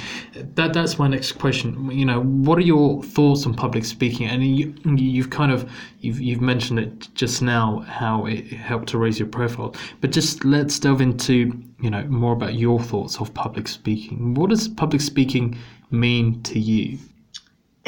That 0.55 0.73
that's 0.73 0.99
my 0.99 1.09
next 1.09 1.33
question. 1.33 1.91
You 1.91 2.05
know 2.05 2.23
what 2.23 2.59
are 2.59 2.63
your 2.63 3.03
thoughts 3.03 3.47
on 3.47 3.55
public 3.55 3.85
speaking? 3.85 4.29
And 4.29 4.45
you, 4.45 4.75
you've 4.85 5.31
kind 5.31 5.51
of 5.51 5.71
you've, 6.01 6.21
you've 6.21 6.41
mentioned 6.41 6.79
it 6.79 7.09
just 7.15 7.43
now 7.43 7.81
how 7.81 8.27
it 8.27 8.47
helped 8.47 8.89
to 8.91 8.99
raise 8.99 9.19
your 9.19 9.29
profile. 9.29 9.75
But 10.01 10.13
just 10.13 10.45
let's 10.45 10.79
delve 10.79 11.01
into 11.01 11.53
you 11.81 11.91
know 11.91 12.05
more 12.05 12.33
about 12.33 12.55
your 12.55 12.81
thoughts 12.81 13.21
of 13.21 13.35
public 13.35 13.67
speaking. 13.67 14.35
What 14.35 14.51
does 14.51 14.69
public 14.69 15.03
speaking 15.03 15.59
mean 15.91 16.43
to 16.45 16.59
you 16.59 16.99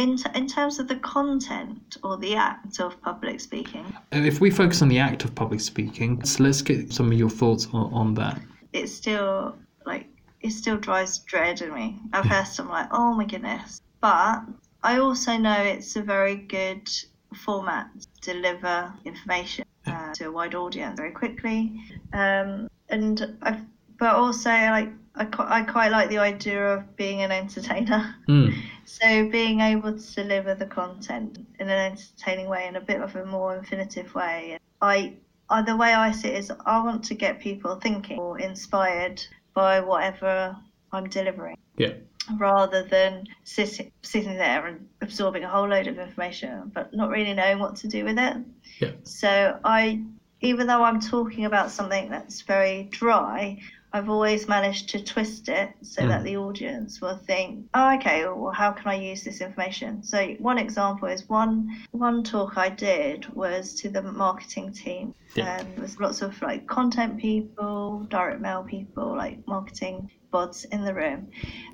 in, 0.00 0.16
t- 0.16 0.30
in 0.34 0.46
terms 0.46 0.78
of 0.78 0.88
the 0.88 0.96
content 0.96 1.98
or 2.02 2.16
the 2.16 2.34
act 2.34 2.80
of 2.80 3.00
public 3.02 3.38
speaking? 3.40 3.84
If 4.12 4.40
we 4.40 4.50
focus 4.50 4.80
on 4.82 4.88
the 4.88 4.98
act 4.98 5.24
of 5.24 5.34
public 5.34 5.60
speaking, 5.60 6.24
so 6.24 6.42
let's 6.42 6.62
get 6.62 6.92
some 6.92 7.12
of 7.12 7.18
your 7.18 7.30
thoughts 7.30 7.66
on, 7.72 7.92
on 7.92 8.14
that. 8.14 8.40
It 8.72 8.88
still 8.88 9.56
like 9.84 10.06
it 10.40 10.50
still 10.50 10.78
drives 10.78 11.18
dread 11.18 11.60
in 11.60 11.74
me. 11.74 11.98
At 12.12 12.24
first, 12.26 12.58
I'm 12.58 12.68
like, 12.68 12.88
oh 12.92 13.12
my 13.14 13.26
goodness, 13.26 13.82
but 14.00 14.40
I 14.82 14.98
also 14.98 15.36
know 15.36 15.60
it's 15.60 15.96
a 15.96 16.02
very 16.02 16.36
good 16.36 16.88
format 17.34 17.90
to 18.22 18.32
deliver 18.32 18.92
information 19.04 19.66
uh, 19.86 20.14
to 20.14 20.28
a 20.28 20.32
wide 20.32 20.54
audience 20.54 20.98
very 20.98 21.12
quickly, 21.12 21.78
um, 22.14 22.70
and 22.88 23.36
I've, 23.42 23.60
but 23.98 24.14
also 24.14 24.50
like 24.50 24.88
I, 25.14 25.28
I 25.38 25.62
quite 25.62 25.90
like 25.90 26.08
the 26.08 26.18
idea 26.18 26.74
of 26.74 26.96
being 26.96 27.20
an 27.22 27.32
entertainer. 27.32 28.14
Mm. 28.28 28.54
So 28.90 29.28
being 29.28 29.60
able 29.60 29.96
to 29.96 30.14
deliver 30.14 30.54
the 30.54 30.66
content 30.66 31.38
in 31.60 31.68
an 31.68 31.92
entertaining 31.92 32.48
way, 32.48 32.66
in 32.66 32.74
a 32.74 32.80
bit 32.80 33.00
of 33.00 33.14
a 33.14 33.24
more 33.24 33.56
infinitive 33.56 34.12
way. 34.14 34.58
I, 34.82 35.14
I 35.48 35.62
the 35.62 35.76
way 35.76 35.94
I 35.94 36.10
see 36.10 36.28
it 36.28 36.38
is 36.38 36.52
I 36.66 36.82
want 36.82 37.04
to 37.04 37.14
get 37.14 37.40
people 37.40 37.76
thinking 37.76 38.18
or 38.18 38.40
inspired 38.40 39.24
by 39.54 39.80
whatever 39.80 40.56
I'm 40.92 41.08
delivering. 41.08 41.56
Yeah. 41.76 41.94
Rather 42.36 42.82
than 42.82 43.26
sitting 43.44 43.92
sitting 44.02 44.36
there 44.36 44.66
and 44.66 44.88
absorbing 45.00 45.44
a 45.44 45.48
whole 45.48 45.68
load 45.68 45.86
of 45.86 45.98
information, 45.98 46.72
but 46.74 46.92
not 46.92 47.10
really 47.10 47.32
knowing 47.32 47.60
what 47.60 47.76
to 47.76 47.88
do 47.88 48.04
with 48.04 48.18
it. 48.18 48.36
Yeah. 48.80 48.92
So 49.04 49.58
I, 49.64 50.02
even 50.40 50.66
though 50.66 50.82
I'm 50.82 51.00
talking 51.00 51.44
about 51.44 51.70
something 51.70 52.10
that's 52.10 52.42
very 52.42 52.88
dry, 52.90 53.60
I've 53.92 54.08
always 54.08 54.46
managed 54.46 54.90
to 54.90 55.02
twist 55.02 55.48
it 55.48 55.72
so 55.82 56.02
mm. 56.02 56.08
that 56.08 56.22
the 56.22 56.36
audience 56.36 57.00
will 57.00 57.16
think, 57.16 57.66
oh, 57.74 57.94
okay, 57.96 58.24
well, 58.24 58.52
how 58.52 58.70
can 58.70 58.88
I 58.88 58.94
use 58.94 59.24
this 59.24 59.40
information? 59.40 60.02
So 60.02 60.34
one 60.38 60.58
example 60.58 61.08
is 61.08 61.28
one 61.28 61.76
one 61.90 62.22
talk 62.22 62.56
I 62.56 62.68
did 62.68 63.26
was 63.34 63.74
to 63.80 63.88
the 63.88 64.02
marketing 64.02 64.72
team, 64.72 65.14
yeah. 65.34 65.58
and 65.58 65.74
there 65.74 65.82
was 65.82 65.98
lots 65.98 66.22
of 66.22 66.40
like 66.40 66.66
content 66.66 67.18
people, 67.18 68.06
direct 68.10 68.40
mail 68.40 68.62
people, 68.62 69.16
like 69.16 69.46
marketing 69.46 70.10
bods 70.32 70.64
in 70.72 70.84
the 70.84 70.94
room, 70.94 71.28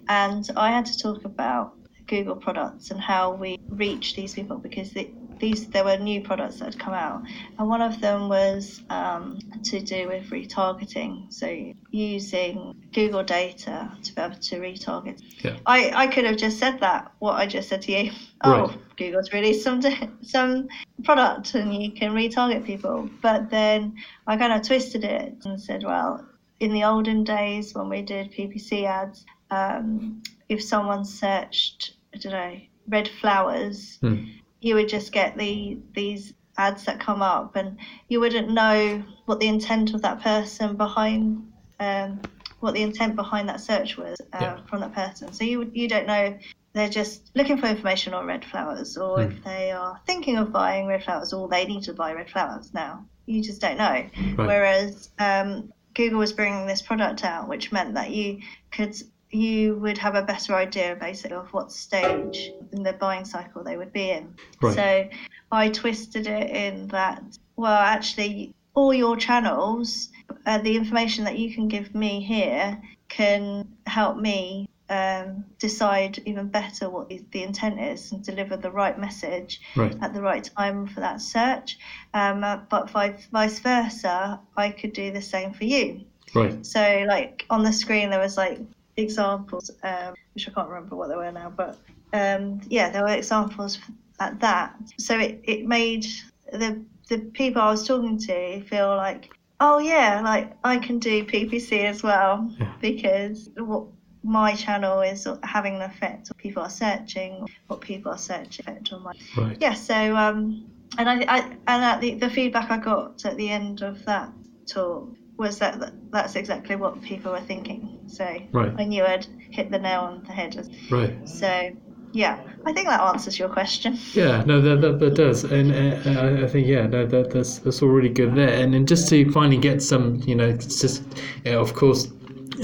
and 0.09 0.49
I 0.57 0.71
had 0.71 0.87
to 0.87 0.99
talk 0.99 1.25
about 1.25 1.75
Google 2.07 2.37
products 2.37 2.91
and 2.91 3.01
how 3.01 3.33
we 3.33 3.59
reach 3.69 4.15
these 4.15 4.35
people 4.35 4.59
because 4.59 4.91
the, 4.93 5.11
these 5.39 5.67
there 5.69 5.85
were 5.85 5.99
new 5.99 6.21
products 6.23 6.59
that 6.59 6.67
had 6.67 6.79
come 6.79 6.95
out, 6.95 7.23
and 7.59 7.69
one 7.69 7.83
of 7.83 8.01
them 8.01 8.29
was 8.29 8.83
um, 8.91 9.39
to 9.65 9.81
do 9.81 10.09
with 10.09 10.31
retargeting. 10.31 11.33
So 11.33 11.75
using 11.91 12.75
Google 12.93 13.23
data 13.23 13.91
to 14.03 14.15
be 14.15 14.23
able 14.23 14.37
to 14.37 14.57
retarget. 14.61 15.21
Yeah. 15.45 15.57
I, 15.67 15.91
I 15.95 16.07
could 16.07 16.25
have 16.25 16.37
just 16.37 16.59
said 16.59 16.81
that 16.81 17.13
what 17.19 17.35
I 17.35 17.47
just 17.47 17.69
said 17.69 17.83
to 17.83 17.93
you. 17.93 18.13
Oh, 18.43 18.67
right. 18.67 18.79
Google's 18.99 19.33
released 19.33 19.65
some 19.65 19.81
some 20.23 20.69
product 21.05 21.55
and 21.55 21.75
you 21.75 21.91
can 21.91 22.13
retarget 22.13 22.67
people. 22.67 23.09
But 23.23 23.49
then 23.49 23.97
I 24.27 24.37
kind 24.37 24.53
of 24.53 24.61
twisted 24.61 25.05
it 25.05 25.35
and 25.47 25.59
said, 25.59 25.83
well, 25.83 26.23
in 26.61 26.73
the 26.73 26.85
olden 26.85 27.25
days 27.25 27.75
when 27.75 27.89
we 27.89 28.03
did 28.03 28.33
PPC 28.33 28.85
ads, 28.85 29.25
um, 29.51 30.23
if 30.49 30.63
someone 30.63 31.05
searched, 31.05 31.93
I 32.17 32.19
don't 32.19 32.33
know, 32.33 32.61
red 32.89 33.09
flowers. 33.21 33.99
Hmm 34.01 34.25
you 34.61 34.75
would 34.75 34.89
just 34.89 35.13
get 35.13 35.37
the 35.37 35.79
these 35.95 36.35
ads 36.59 36.85
that 36.85 36.99
come 36.99 37.23
up 37.23 37.57
and 37.57 37.79
you 38.09 38.19
wouldn't 38.19 38.51
know 38.51 39.03
what 39.27 39.39
the 39.41 39.47
intent 39.47 39.95
of 39.95 40.03
that 40.03 40.21
person 40.23 40.77
behind 40.77 41.53
um, 41.81 42.21
what 42.61 42.73
the 42.73 42.83
intent 42.83 43.15
behind 43.15 43.49
that 43.49 43.61
search 43.61 43.97
was 43.99 44.19
uh, 44.33 44.39
yeah. 44.41 44.59
from 44.69 44.81
that 44.81 44.93
person 44.93 45.33
so 45.33 45.45
you 45.45 45.71
you 45.75 45.87
don't 45.87 46.07
know 46.07 46.37
they're 46.73 46.89
just 46.89 47.31
looking 47.35 47.59
for 47.59 47.67
information 47.67 48.15
on 48.15 48.27
red 48.27 48.45
flowers 48.45 48.97
or 48.97 49.19
mm. 49.19 49.31
if 49.31 49.45
they 49.45 49.71
are 49.71 50.01
thinking 50.07 50.37
of 50.37 50.53
buying 50.53 50.87
red 50.87 51.05
flowers 51.05 51.33
or 51.33 51.49
they 51.49 51.67
need 51.67 51.83
to 51.83 51.93
buy 51.93 52.13
red 52.13 52.31
flowers 52.31 52.73
now 52.73 53.05
you 53.27 53.43
just 53.43 53.61
don't 53.61 53.77
know 53.77 53.85
right. 53.85 54.37
whereas 54.37 55.11
um, 55.19 55.71
google 55.95 56.19
was 56.19 56.33
bringing 56.33 56.67
this 56.67 56.81
product 56.81 57.23
out 57.25 57.49
which 57.49 57.71
meant 57.71 57.95
that 57.95 58.11
you 58.11 58.41
could 58.71 58.97
you 59.31 59.77
would 59.77 59.99
have 59.99 60.15
a 60.15 60.23
better 60.23 60.55
idea 60.55 60.97
basically 60.99 61.37
of 61.37 61.53
what 61.53 61.73
stage 61.73 62.53
in 62.73 62.83
the 62.83 62.93
buying 62.93 63.25
cycle 63.25 63.65
they 63.65 63.77
would 63.77 63.93
be 63.93 64.11
in. 64.11 64.35
Right. 64.63 64.75
So 64.75 65.19
I 65.53 65.69
twisted 65.71 66.27
it 66.27 66.51
in 66.51 66.89
that, 66.89 67.23
well, 67.57 67.73
actually, 67.73 68.55
all 68.75 68.93
your 68.93 69.17
channels, 69.17 70.11
uh, 70.45 70.59
the 70.59 70.77
information 70.77 71.25
that 71.25 71.39
you 71.39 71.53
can 71.55 71.69
give 71.69 71.95
me 71.95 72.21
here 72.21 72.81
can 73.09 73.69
help 73.87 74.19
me 74.19 74.69
um, 74.89 75.45
decide 75.59 76.21
even 76.27 76.49
better 76.49 76.89
what 76.89 77.09
the 77.09 77.43
intent 77.43 77.81
is 77.81 78.13
and 78.13 78.23
deliver 78.23 78.57
the 78.57 78.71
right 78.71 78.99
message 78.99 79.61
right. 79.75 79.97
at 80.03 80.15
the 80.15 80.23
right 80.23 80.49
time 80.57 80.87
for 80.87 81.01
that 81.01 81.21
search. 81.21 81.79
Um, 82.15 82.45
uh, 82.45 82.59
but 82.71 82.91
vice 82.91 83.59
versa, 83.59 84.41
I 84.57 84.71
could 84.71 84.93
do 84.93 85.11
the 85.11 85.23
same 85.23 85.53
for 85.53 85.65
you. 85.65 86.03
Right. 86.35 86.65
So, 86.65 87.05
like 87.09 87.47
on 87.51 87.63
the 87.65 87.73
screen, 87.73 88.11
there 88.11 88.21
was 88.21 88.37
like 88.37 88.61
examples, 88.97 89.71
um, 89.83 90.15
which 90.35 90.49
I 90.49 90.53
can't 90.53 90.69
remember 90.69 90.97
what 90.97 91.09
they 91.09 91.17
were 91.17 91.33
now, 91.33 91.53
but 91.55 91.79
um, 92.13 92.61
yeah, 92.69 92.91
there 92.91 93.03
were 93.03 93.15
examples 93.15 93.79
at 94.21 94.41
that. 94.41 94.75
So 94.99 95.19
it, 95.19 95.41
it 95.45 95.67
made 95.67 96.07
the 96.53 96.83
the 97.09 97.19
people 97.19 97.63
I 97.63 97.71
was 97.71 97.87
talking 97.87 98.19
to 98.19 98.61
feel 98.63 98.97
like, 98.97 99.31
oh 99.61 99.79
yeah, 99.79 100.21
like 100.23 100.57
I 100.65 100.79
can 100.79 100.99
do 100.99 101.25
PPC 101.25 101.85
as 101.85 102.03
well 102.03 102.53
yeah. 102.59 102.73
because 102.81 103.49
what 103.57 103.87
my 104.23 104.55
channel 104.55 105.03
is 105.03 105.27
having 105.45 105.77
an 105.77 105.83
effect. 105.83 106.29
What 106.29 106.39
people 106.39 106.63
are 106.63 106.71
searching, 106.71 107.47
what 107.69 107.81
people 107.81 108.13
are 108.13 108.19
searching 108.19 108.65
effect 108.67 108.93
on 108.93 109.03
my 109.03 109.13
right. 109.37 109.57
yeah. 109.61 109.75
So 109.75 110.17
um, 110.17 110.69
and 110.99 111.09
I, 111.09 111.25
I 111.29 111.57
and 111.69 112.03
the 112.03 112.15
the 112.15 112.31
feedback 112.31 112.71
I 112.71 112.79
got 112.79 113.25
at 113.25 113.37
the 113.37 113.49
end 113.49 113.83
of 113.83 114.05
that 114.07 114.33
talk 114.67 115.09
was 115.37 115.59
that 115.59 115.93
that's 116.11 116.35
exactly 116.35 116.77
what 116.77 117.03
people 117.03 117.33
were 117.33 117.41
thinking. 117.41 117.99
So 118.07 118.25
right. 118.53 118.73
I 118.79 118.85
knew 118.85 119.05
I'd 119.05 119.27
hit 119.51 119.71
the 119.71 119.79
nail 119.79 120.01
on 120.01 120.23
the 120.25 120.33
head. 120.33 120.69
Right. 120.91 121.29
So 121.29 121.73
yeah, 122.13 122.41
I 122.65 122.73
think 122.73 122.89
that 122.89 123.01
answers 123.01 123.39
your 123.39 123.49
question. 123.49 123.99
Yeah, 124.15 124.43
no, 124.47 124.61
that 124.61 124.81
that, 124.81 125.01
that 125.01 125.15
does, 125.15 125.45
and 125.45 125.73
uh, 125.73 126.45
I 126.45 126.49
think 126.49 126.67
yeah, 126.67 126.87
no, 126.87 127.07
that 127.07 127.31
that's 127.31 127.59
that's 127.59 127.83
all 127.83 127.89
really 127.89 128.09
good 128.09 128.35
there. 128.35 128.49
And 128.49 128.73
then 128.73 128.87
just 128.87 129.09
to 129.11 129.31
finally 129.33 129.59
get 129.59 129.83
some, 129.83 130.23
you 130.27 130.35
know, 130.35 130.49
it's 130.49 130.81
just 130.81 131.03
yeah, 131.45 131.57
of 131.57 131.75
course. 131.75 132.09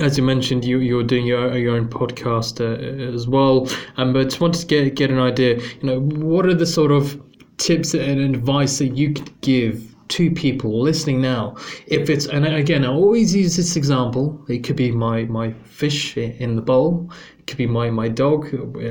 As 0.00 0.16
you 0.16 0.24
mentioned, 0.24 0.64
you 0.64 0.78
you're 0.78 1.02
doing 1.02 1.26
your 1.26 1.54
your 1.54 1.76
own 1.76 1.86
podcast 1.86 2.60
uh, 2.62 3.14
as 3.14 3.28
well, 3.28 3.68
um, 3.98 4.14
but 4.14 4.24
just 4.24 4.40
wanted 4.40 4.60
to 4.60 4.66
get 4.66 4.94
get 4.94 5.10
an 5.10 5.18
idea. 5.18 5.58
You 5.58 5.82
know, 5.82 6.00
what 6.00 6.46
are 6.46 6.54
the 6.54 6.64
sort 6.64 6.90
of 6.90 7.20
tips 7.58 7.92
and 7.92 8.20
advice 8.20 8.78
that 8.78 8.96
you 8.96 9.12
could 9.12 9.38
give 9.42 9.91
two 10.12 10.30
people 10.30 10.82
listening 10.82 11.22
now, 11.22 11.56
if 11.86 12.10
it's 12.10 12.26
and 12.26 12.44
again, 12.44 12.84
I 12.84 12.88
always 12.88 13.34
use 13.34 13.56
this 13.56 13.76
example. 13.76 14.44
It 14.46 14.62
could 14.62 14.76
be 14.76 14.92
my 14.92 15.24
my 15.24 15.52
fish 15.64 16.18
in 16.18 16.54
the 16.54 16.60
bowl. 16.60 17.10
It 17.38 17.46
could 17.46 17.56
be 17.56 17.66
my 17.66 17.88
my 17.88 18.08
dog. 18.08 18.40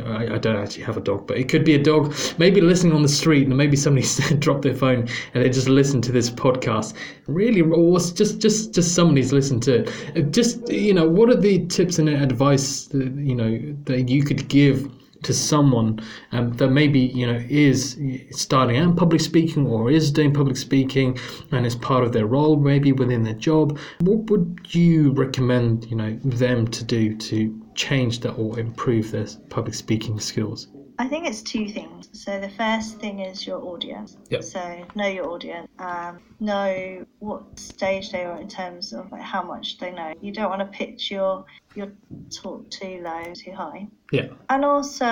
I, 0.07 0.34
I 0.36 0.38
don't 0.39 0.55
actually 0.55 0.84
have 0.84 0.97
a 0.97 1.01
dog, 1.01 1.27
but 1.27 1.38
it 1.38 1.47
could 1.47 1.63
be 1.63 1.75
a 1.75 1.84
dog. 1.84 2.15
Maybe 2.39 2.60
listening 2.60 2.93
on 2.93 3.03
the 3.03 3.15
street, 3.21 3.47
and 3.47 3.55
maybe 3.55 3.77
somebody 3.77 4.07
dropped 4.39 4.63
their 4.63 4.73
phone 4.73 5.07
and 5.34 5.43
they 5.43 5.49
just 5.49 5.69
listened 5.69 6.03
to 6.05 6.12
this 6.12 6.31
podcast. 6.31 6.95
Really, 7.27 7.62
or 7.62 7.99
just 7.99 8.39
just 8.39 8.73
just 8.73 8.95
somebody's 8.95 9.31
listened 9.31 9.62
to 9.63 9.81
it. 9.81 10.17
Uh, 10.17 10.21
just 10.31 10.67
you 10.69 10.95
know, 10.95 11.07
what 11.07 11.29
are 11.29 11.39
the 11.39 11.67
tips 11.67 11.99
and 11.99 12.10
advice 12.10 12.86
that, 12.86 13.13
you 13.15 13.36
know 13.36 13.75
that 13.86 14.10
you 14.10 14.23
could 14.23 14.47
give? 14.47 14.89
To 15.23 15.34
someone 15.34 15.99
um, 16.31 16.51
that 16.53 16.69
maybe 16.69 16.99
you 16.99 17.25
know 17.25 17.43
is 17.49 17.99
starting 18.31 18.77
out 18.77 18.95
public 18.95 19.21
speaking 19.21 19.67
or 19.67 19.91
is 19.91 20.12
doing 20.12 20.34
public 20.34 20.57
speaking 20.57 21.17
and 21.51 21.65
is 21.65 21.75
part 21.75 22.03
of 22.03 22.12
their 22.13 22.25
role 22.25 22.57
maybe 22.57 22.91
within 22.91 23.23
their 23.23 23.34
job 23.34 23.77
what 23.99 24.29
would 24.29 24.60
you 24.69 25.12
recommend 25.12 25.86
you 25.89 25.95
know 25.95 26.17
them 26.23 26.67
to 26.67 26.84
do 26.84 27.15
to 27.15 27.57
change 27.75 28.19
that 28.19 28.34
or 28.34 28.60
improve 28.60 29.12
their 29.12 29.27
public 29.49 29.73
speaking 29.73 30.19
skills 30.19 30.67
I 31.01 31.07
think 31.07 31.25
it's 31.27 31.41
two 31.41 31.67
things. 31.67 32.09
So 32.13 32.39
the 32.39 32.49
first 32.49 32.99
thing 32.99 33.21
is 33.21 33.47
your 33.47 33.59
audience. 33.63 34.17
Yep. 34.29 34.43
So 34.43 34.85
know 34.93 35.07
your 35.07 35.31
audience. 35.31 35.67
Um, 35.79 36.19
know 36.39 37.03
what 37.17 37.57
stage 37.57 38.11
they 38.11 38.23
are 38.23 38.39
in 38.39 38.47
terms 38.47 38.93
of 38.93 39.11
like 39.11 39.23
how 39.23 39.41
much 39.41 39.79
they 39.79 39.91
know. 39.91 40.13
You 40.21 40.31
don't 40.31 40.51
want 40.51 40.61
to 40.61 40.77
pitch 40.77 41.09
your 41.09 41.43
your 41.73 41.91
talk 42.29 42.69
too 42.69 43.01
low, 43.03 43.33
too 43.33 43.51
high. 43.51 43.87
Yeah. 44.11 44.27
And 44.49 44.63
also, 44.63 45.05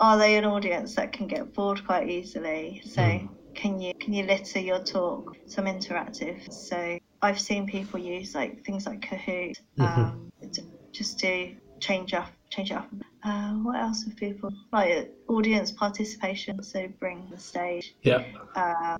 are 0.00 0.18
they 0.18 0.36
an 0.36 0.44
audience 0.44 0.96
that 0.96 1.12
can 1.12 1.28
get 1.28 1.54
bored 1.54 1.86
quite 1.86 2.08
easily? 2.10 2.82
So 2.84 3.02
Mm. 3.02 3.28
can 3.54 3.80
you 3.80 3.92
can 4.00 4.12
you 4.14 4.24
litter 4.24 4.58
your 4.58 4.82
talk 4.82 5.36
some 5.46 5.66
interactive? 5.66 6.52
So 6.52 6.98
I've 7.22 7.38
seen 7.40 7.66
people 7.68 8.00
use 8.00 8.34
like 8.34 8.64
things 8.64 8.84
like 8.84 9.00
Kahoot 9.00 9.54
Mhm. 9.78 9.84
um, 9.86 10.30
to, 10.52 10.62
just 10.90 11.20
to 11.20 11.54
change 11.78 12.14
up 12.14 12.32
change 12.58 12.70
it 12.70 12.76
up. 12.76 12.90
Uh, 13.24 13.52
what 13.62 13.76
else 13.76 14.04
have 14.04 14.16
people 14.16 14.50
like 14.72 15.12
audience 15.28 15.72
participation? 15.72 16.62
So 16.62 16.88
bring 17.00 17.26
the 17.30 17.38
stage 17.38 17.94
Yeah. 18.02 18.24
uh, 18.54 18.96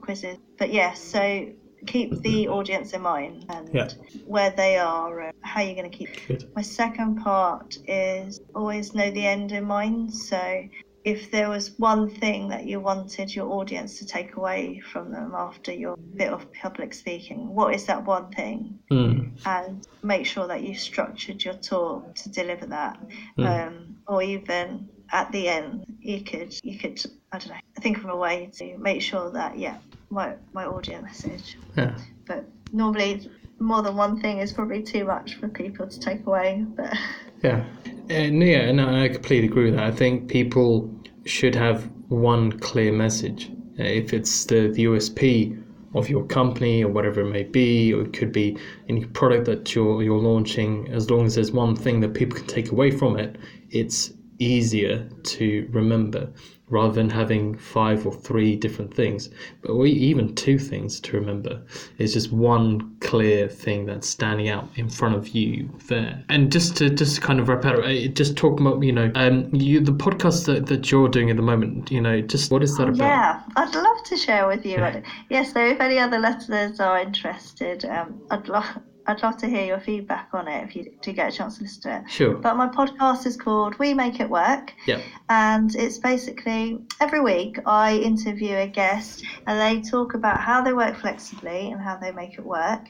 quizzes. 0.00 0.38
But 0.58 0.72
yeah, 0.72 0.92
so 0.94 1.46
keep 1.86 2.20
the 2.22 2.48
audience 2.48 2.92
in 2.92 3.02
mind 3.02 3.46
and 3.48 3.74
Yeah. 3.74 3.88
where 4.26 4.50
they 4.50 4.78
are 4.78 5.20
and 5.20 5.32
how 5.42 5.62
you're 5.62 5.74
going 5.74 5.90
to 5.90 5.96
keep 5.96 6.10
Good. 6.28 6.44
my 6.54 6.62
second 6.62 7.16
part 7.16 7.76
is 7.86 8.40
always 8.54 8.94
know 8.94 9.10
the 9.10 9.26
end 9.26 9.52
in 9.52 9.64
mind. 9.64 10.12
So 10.12 10.64
if 11.04 11.30
there 11.30 11.48
was 11.48 11.78
one 11.78 12.10
thing 12.10 12.48
that 12.48 12.66
you 12.66 12.78
wanted 12.78 13.34
your 13.34 13.50
audience 13.52 13.98
to 13.98 14.06
take 14.06 14.36
away 14.36 14.80
from 14.80 15.10
them 15.10 15.32
after 15.34 15.72
your 15.72 15.96
bit 15.96 16.30
of 16.30 16.52
public 16.52 16.92
speaking, 16.92 17.54
what 17.54 17.74
is 17.74 17.86
that 17.86 18.04
one 18.04 18.30
thing? 18.32 18.78
Mm. 18.90 19.30
And 19.46 19.86
make 20.02 20.26
sure 20.26 20.46
that 20.46 20.62
you 20.62 20.74
structured 20.74 21.42
your 21.42 21.54
talk 21.54 22.14
to 22.16 22.28
deliver 22.28 22.66
that. 22.66 23.00
Mm. 23.38 23.66
Um, 23.68 23.96
or 24.06 24.22
even 24.22 24.88
at 25.12 25.32
the 25.32 25.48
end, 25.48 25.86
you 26.00 26.22
could 26.22 26.54
you 26.62 26.78
could 26.78 27.02
I 27.32 27.38
don't 27.38 27.48
know 27.48 27.54
think 27.80 27.98
of 27.98 28.04
a 28.04 28.16
way 28.16 28.50
to 28.58 28.76
make 28.76 29.00
sure 29.00 29.30
that 29.30 29.58
yeah 29.58 29.78
my 30.10 30.34
my 30.52 30.64
audio 30.64 31.00
message. 31.00 31.56
Yeah. 31.76 31.96
But 32.26 32.44
normally 32.72 33.30
more 33.58 33.82
than 33.82 33.96
one 33.96 34.20
thing 34.20 34.38
is 34.38 34.52
probably 34.52 34.82
too 34.82 35.04
much 35.04 35.36
for 35.36 35.48
people 35.48 35.86
to 35.86 36.00
take 36.00 36.26
away. 36.26 36.64
But 36.76 36.94
Yeah, 37.42 37.64
and 38.10 38.42
yeah, 38.42 38.60
and 38.60 38.80
I 38.80 39.08
completely 39.08 39.48
agree 39.48 39.66
with 39.66 39.74
that. 39.74 39.84
I 39.84 39.90
think 39.92 40.28
people 40.28 40.92
should 41.24 41.54
have 41.54 41.90
one 42.08 42.58
clear 42.58 42.92
message. 42.92 43.50
Uh, 43.78 43.84
If 43.84 44.12
it's 44.12 44.44
the, 44.46 44.68
the 44.68 44.84
USP 44.84 45.62
of 45.94 46.08
your 46.08 46.24
company 46.24 46.84
or 46.84 46.90
whatever 46.90 47.20
it 47.20 47.30
may 47.30 47.44
be, 47.44 47.92
or 47.94 48.02
it 48.02 48.12
could 48.12 48.32
be 48.32 48.56
any 48.88 49.04
product 49.04 49.44
that 49.46 49.74
you're 49.74 50.02
you're 50.02 50.18
launching, 50.18 50.88
as 50.92 51.10
long 51.10 51.26
as 51.26 51.34
there's 51.36 51.52
one 51.52 51.76
thing 51.76 52.00
that 52.00 52.14
people 52.14 52.36
can 52.36 52.46
take 52.46 52.72
away 52.72 52.90
from 52.90 53.16
it, 53.16 53.36
it's 53.70 54.12
easier 54.38 55.08
to 55.22 55.68
remember 55.70 56.32
rather 56.70 56.94
than 56.94 57.10
having 57.10 57.56
five 57.56 58.06
or 58.06 58.12
three 58.12 58.56
different 58.56 58.94
things, 58.94 59.28
but 59.62 59.70
or 59.70 59.86
even 59.86 60.34
two 60.34 60.58
things 60.58 61.00
to 61.00 61.16
remember. 61.16 61.60
It's 61.98 62.12
just 62.12 62.32
one 62.32 62.96
clear 63.00 63.48
thing 63.48 63.86
that's 63.86 64.08
standing 64.08 64.48
out 64.48 64.68
in 64.76 64.88
front 64.88 65.16
of 65.16 65.28
you 65.28 65.68
there. 65.88 66.24
And 66.28 66.50
just 66.50 66.76
to 66.78 66.88
just 66.90 67.20
kind 67.22 67.40
of 67.40 67.48
wrap 67.48 67.64
out, 67.64 67.84
uh, 67.84 68.08
just 68.08 68.36
talk 68.36 68.60
about 68.60 68.82
you 68.82 68.92
know 68.92 69.10
um 69.14 69.50
you 69.54 69.80
the 69.80 69.92
podcast 69.92 70.46
that, 70.46 70.66
that 70.66 70.90
you're 70.90 71.08
doing 71.08 71.30
at 71.30 71.36
the 71.36 71.42
moment. 71.42 71.90
You 71.90 72.00
know, 72.00 72.20
just 72.20 72.50
what 72.50 72.62
is 72.62 72.76
that 72.76 72.88
about? 72.88 72.98
yeah, 72.98 73.42
I'd 73.56 73.74
love 73.74 74.04
to 74.04 74.16
share 74.16 74.46
with 74.46 74.64
you. 74.64 74.72
Yes, 74.78 75.04
yeah, 75.28 75.42
so 75.42 75.66
if 75.66 75.80
any 75.80 75.98
other 75.98 76.18
listeners 76.18 76.80
are 76.80 76.98
interested, 76.98 77.84
um, 77.84 78.20
I'd 78.30 78.48
love. 78.48 78.66
I'd 79.06 79.22
love 79.22 79.36
to 79.38 79.48
hear 79.48 79.64
your 79.64 79.80
feedback 79.80 80.28
on 80.32 80.46
it 80.46 80.62
if 80.64 80.76
you 80.76 80.92
do 81.00 81.12
get 81.12 81.32
a 81.32 81.36
chance 81.36 81.58
to 81.58 81.64
listen 81.64 81.82
to 81.82 81.96
it. 81.98 82.10
Sure. 82.10 82.34
But 82.34 82.56
my 82.56 82.68
podcast 82.68 83.26
is 83.26 83.36
called 83.36 83.78
We 83.78 83.94
Make 83.94 84.20
It 84.20 84.28
Work. 84.28 84.72
Yeah. 84.86 85.00
And 85.28 85.74
it's 85.74 85.98
basically 85.98 86.78
every 87.00 87.20
week 87.20 87.58
I 87.66 87.96
interview 87.96 88.56
a 88.56 88.66
guest 88.66 89.24
and 89.46 89.58
they 89.60 89.88
talk 89.88 90.14
about 90.14 90.40
how 90.40 90.62
they 90.62 90.72
work 90.72 90.96
flexibly 90.96 91.72
and 91.72 91.80
how 91.80 91.96
they 91.96 92.12
make 92.12 92.34
it 92.34 92.44
work. 92.44 92.88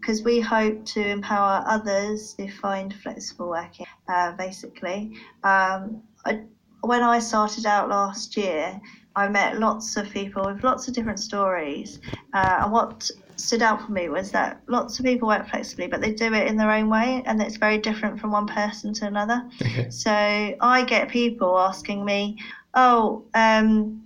Because 0.00 0.22
we 0.22 0.40
hope 0.40 0.84
to 0.86 1.06
empower 1.06 1.64
others 1.66 2.34
to 2.34 2.48
find 2.48 2.94
flexible 2.94 3.48
working, 3.50 3.86
uh, 4.08 4.32
basically. 4.32 5.12
Um, 5.42 6.02
I, 6.24 6.42
when 6.82 7.02
I 7.02 7.18
started 7.18 7.66
out 7.66 7.88
last 7.88 8.36
year, 8.36 8.80
I 9.16 9.28
met 9.28 9.58
lots 9.58 9.96
of 9.96 10.08
people 10.10 10.44
with 10.44 10.62
lots 10.62 10.86
of 10.86 10.94
different 10.94 11.18
stories. 11.18 11.98
Uh, 12.32 12.60
and 12.62 12.72
what 12.72 13.10
stood 13.38 13.62
out 13.62 13.80
for 13.84 13.92
me 13.92 14.08
was 14.08 14.30
that 14.32 14.60
lots 14.68 14.98
of 14.98 15.04
people 15.04 15.28
work 15.28 15.48
flexibly, 15.48 15.86
but 15.86 16.00
they 16.00 16.12
do 16.12 16.32
it 16.34 16.46
in 16.48 16.56
their 16.56 16.70
own 16.70 16.88
way, 16.90 17.22
and 17.26 17.40
it's 17.40 17.56
very 17.56 17.78
different 17.78 18.20
from 18.20 18.30
one 18.32 18.46
person 18.46 18.92
to 18.94 19.06
another. 19.06 19.42
Okay. 19.62 19.88
So 19.90 20.10
I 20.12 20.84
get 20.84 21.08
people 21.08 21.58
asking 21.58 22.04
me, 22.04 22.38
"Oh, 22.74 23.24
um, 23.34 24.02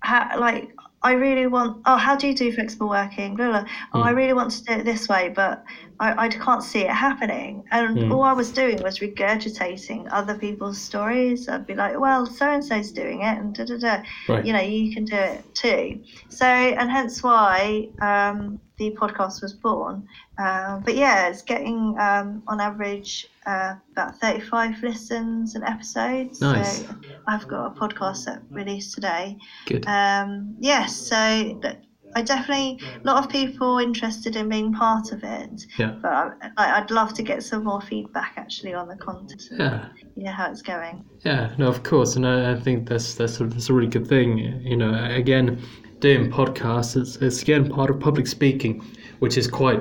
how, 0.00 0.38
like 0.38 0.70
I 1.02 1.12
really 1.12 1.46
want. 1.46 1.82
Oh, 1.86 1.96
how 1.96 2.16
do 2.16 2.26
you 2.28 2.34
do 2.34 2.52
flexible 2.52 2.88
working? 2.88 3.34
Blah, 3.36 3.48
blah. 3.50 3.64
Oh, 3.92 4.02
I 4.02 4.12
Mm. 4.12 4.16
really 4.16 4.32
want 4.34 4.50
to 4.52 4.64
do 4.64 4.72
it 4.74 4.84
this 4.84 5.08
way, 5.08 5.28
but 5.28 5.62
I, 6.04 6.24
I 6.24 6.28
can't 6.28 6.62
see 6.70 6.82
it 6.90 6.90
happening." 7.08 7.52
And 7.70 7.96
Mm. 7.96 8.12
all 8.12 8.24
I 8.32 8.34
was 8.42 8.50
doing 8.52 8.78
was 8.82 8.98
regurgitating 9.06 10.08
other 10.10 10.34
people's 10.44 10.78
stories. 10.80 11.48
I'd 11.48 11.66
be 11.66 11.74
like, 11.74 11.94
"Well, 11.98 12.26
so 12.26 12.46
and 12.56 12.64
so's 12.64 12.90
doing 12.92 13.18
it, 13.22 13.34
and 13.40 13.54
da 13.54 13.64
da 13.64 13.76
da." 13.78 14.02
Right. 14.28 14.44
You 14.46 14.52
know, 14.52 14.60
you 14.60 14.92
can 14.94 15.04
do 15.04 15.16
it 15.16 15.40
too. 15.54 15.84
So, 16.28 16.46
and 16.46 16.90
hence 16.90 17.22
why 17.22 17.88
um, 18.10 18.58
the 18.78 18.90
podcast 19.00 19.42
was 19.42 19.52
born. 19.52 19.96
Uh, 20.38 20.78
but 20.84 20.94
yeah, 20.96 21.28
it's 21.28 21.42
getting 21.42 21.94
um, 22.00 22.42
on 22.48 22.58
average 22.60 23.26
uh, 23.46 23.74
about 23.92 24.16
35 24.18 24.82
listens 24.82 25.54
an 25.54 25.62
episode. 25.64 26.30
Nice. 26.40 26.78
So 26.86 26.94
I've 27.28 27.46
got 27.46 27.66
a 27.66 27.70
podcast 27.70 28.24
that 28.26 28.40
released 28.50 28.94
today. 28.94 29.36
Good. 29.66 29.86
Um, 29.86 30.56
yes, 30.58 30.96
so 30.96 31.58
th- 31.62 31.76
I 32.14 32.22
definitely, 32.22 32.78
a 33.02 33.06
lot 33.06 33.24
of 33.24 33.30
people 33.30 33.78
interested 33.78 34.36
in 34.36 34.48
being 34.48 34.72
part 34.72 35.12
of 35.12 35.22
it. 35.24 35.66
Yeah. 35.78 35.96
But 36.02 36.36
I, 36.56 36.80
I'd 36.80 36.90
love 36.90 37.14
to 37.14 37.22
get 37.22 37.42
some 37.42 37.64
more 37.64 37.80
feedback 37.80 38.34
actually 38.36 38.74
on 38.74 38.88
the 38.88 38.96
content. 38.96 39.48
Yeah. 39.52 39.88
You 40.16 40.24
know 40.24 40.32
how 40.32 40.50
it's 40.50 40.62
going. 40.62 41.04
Yeah, 41.24 41.54
no, 41.58 41.68
of 41.68 41.82
course, 41.82 42.16
and 42.16 42.26
I, 42.26 42.52
I 42.52 42.60
think 42.60 42.88
that's 42.88 43.14
that's 43.14 43.40
a, 43.40 43.46
that's 43.46 43.70
a 43.70 43.72
really 43.72 43.88
good 43.88 44.06
thing. 44.06 44.38
You 44.38 44.76
know, 44.76 44.92
again, 45.04 45.62
doing 46.00 46.30
podcasts, 46.30 47.00
it's, 47.00 47.16
it's 47.16 47.42
again 47.42 47.70
part 47.70 47.90
of 47.90 47.98
public 48.00 48.26
speaking, 48.26 48.84
which 49.22 49.38
is 49.38 49.46
quite. 49.46 49.80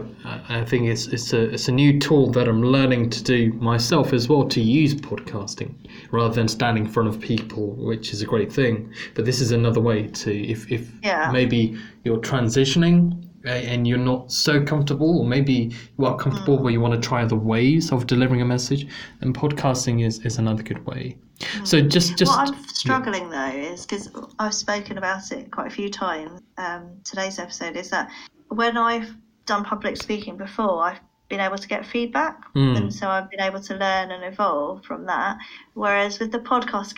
I 0.50 0.64
think 0.64 0.88
it's 0.88 1.08
it's 1.08 1.34
a 1.34 1.42
it's 1.56 1.68
a 1.68 1.72
new 1.72 2.00
tool 2.00 2.30
that 2.34 2.48
I'm 2.48 2.62
learning 2.62 3.10
to 3.10 3.24
do 3.24 3.52
myself 3.54 4.14
as 4.14 4.30
well 4.30 4.48
to 4.50 4.62
use 4.62 4.94
podcasting 4.94 5.72
rather 6.12 6.36
than 6.36 6.48
standing 6.48 6.86
in 6.86 6.92
front 6.92 7.10
of 7.10 7.20
people, 7.20 7.66
which 7.90 8.14
is 8.14 8.22
a 8.22 8.26
great 8.34 8.54
thing. 8.54 8.94
But 9.16 9.26
this 9.26 9.42
is 9.42 9.52
another 9.52 9.82
way 9.82 10.00
to 10.22 10.30
if 10.54 10.72
if 10.72 10.84
Yeah. 11.04 11.32
maybe 11.34 11.76
you're 12.04 12.20
transitioning. 12.20 12.98
And 13.44 13.88
you're 13.88 14.06
not 14.14 14.32
so 14.32 14.64
comfortable, 14.64 15.18
or 15.20 15.26
maybe 15.26 15.74
you 15.98 16.06
are 16.06 16.16
comfortable, 16.16 16.60
Mm. 16.60 16.64
but 16.64 16.70
you 16.74 16.80
want 16.80 16.94
to 16.94 17.00
try 17.10 17.24
other 17.24 17.36
ways 17.54 17.92
of 17.92 18.06
delivering 18.06 18.40
a 18.44 18.46
message, 18.46 18.86
and 19.22 19.34
podcasting 19.34 20.06
is, 20.06 20.24
is 20.24 20.38
another 20.38 20.62
good 20.62 20.86
way. 20.86 21.18
So 21.64 21.82
just 21.82 22.10
just 22.20 22.32
what 22.32 22.50
I'm 22.50 22.64
struggling 22.68 23.32
though 23.32 23.56
is 23.72 23.88
because 23.88 24.12
I've 24.38 24.54
spoken 24.54 25.00
about 25.00 25.32
it 25.32 25.50
quite 25.50 25.66
a 25.66 25.76
few 25.80 25.90
times. 25.90 26.40
Um, 26.60 26.84
today's 27.04 27.40
episode 27.40 27.76
is 27.78 27.90
that 27.90 28.12
when 28.50 28.78
I've 28.78 29.10
done 29.52 29.64
public 29.66 29.98
speaking 29.98 30.38
before, 30.38 30.78
I've 30.88 31.00
been 31.28 31.42
able 31.42 31.58
to 31.58 31.68
get 31.76 31.86
feedback, 31.86 32.36
Mm. 32.56 32.76
and 32.78 32.94
so 32.94 33.04
I've 33.10 33.30
been 33.34 33.40
able 33.50 33.62
to 33.70 33.74
learn 33.86 34.08
and 34.12 34.24
evolve 34.32 34.84
from 34.86 35.06
that. 35.12 35.38
Whereas 35.74 36.20
with 36.20 36.32
the 36.32 36.40
podcast 36.52 36.92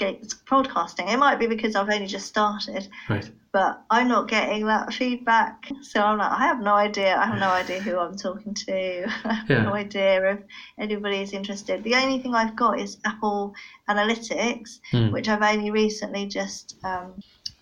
podcasting, 0.52 1.08
it 1.13 1.18
might 1.26 1.38
be 1.44 1.48
because 1.56 1.76
I've 1.76 1.89
only 1.89 2.08
just 2.18 2.28
started, 2.36 2.88
right. 3.10 3.28
but 3.52 3.72
I'm 3.96 4.08
not 4.08 4.28
getting 4.28 4.66
that 4.74 4.92
feedback. 4.94 5.56
So 5.82 5.98
I'm 6.02 6.18
like, 6.18 6.32
I 6.32 6.44
have 6.50 6.62
no 6.62 6.74
idea. 6.88 7.12
I 7.24 7.26
have 7.32 7.39
no 7.48 7.50
idea 7.63 7.80
who 7.80 7.96
I'm 8.04 8.16
talking 8.28 8.54
to. 8.66 9.04
I 9.32 9.34
have 9.39 9.50
Yeah. 9.50 9.63
no 9.63 9.74
idea 9.86 10.12
if 10.34 10.39
anybody's 10.86 11.32
interested. 11.39 11.84
The 11.84 11.96
only 12.02 12.18
thing 12.22 12.34
I've 12.36 12.56
got 12.56 12.80
is 12.80 12.98
Apple 13.12 13.54
Analytics, 13.89 14.80
Hmm. 14.92 15.12
which 15.12 15.28
I've 15.30 15.42
only 15.54 15.70
recently 15.72 16.26
just 16.39 16.76
um, 16.84 17.10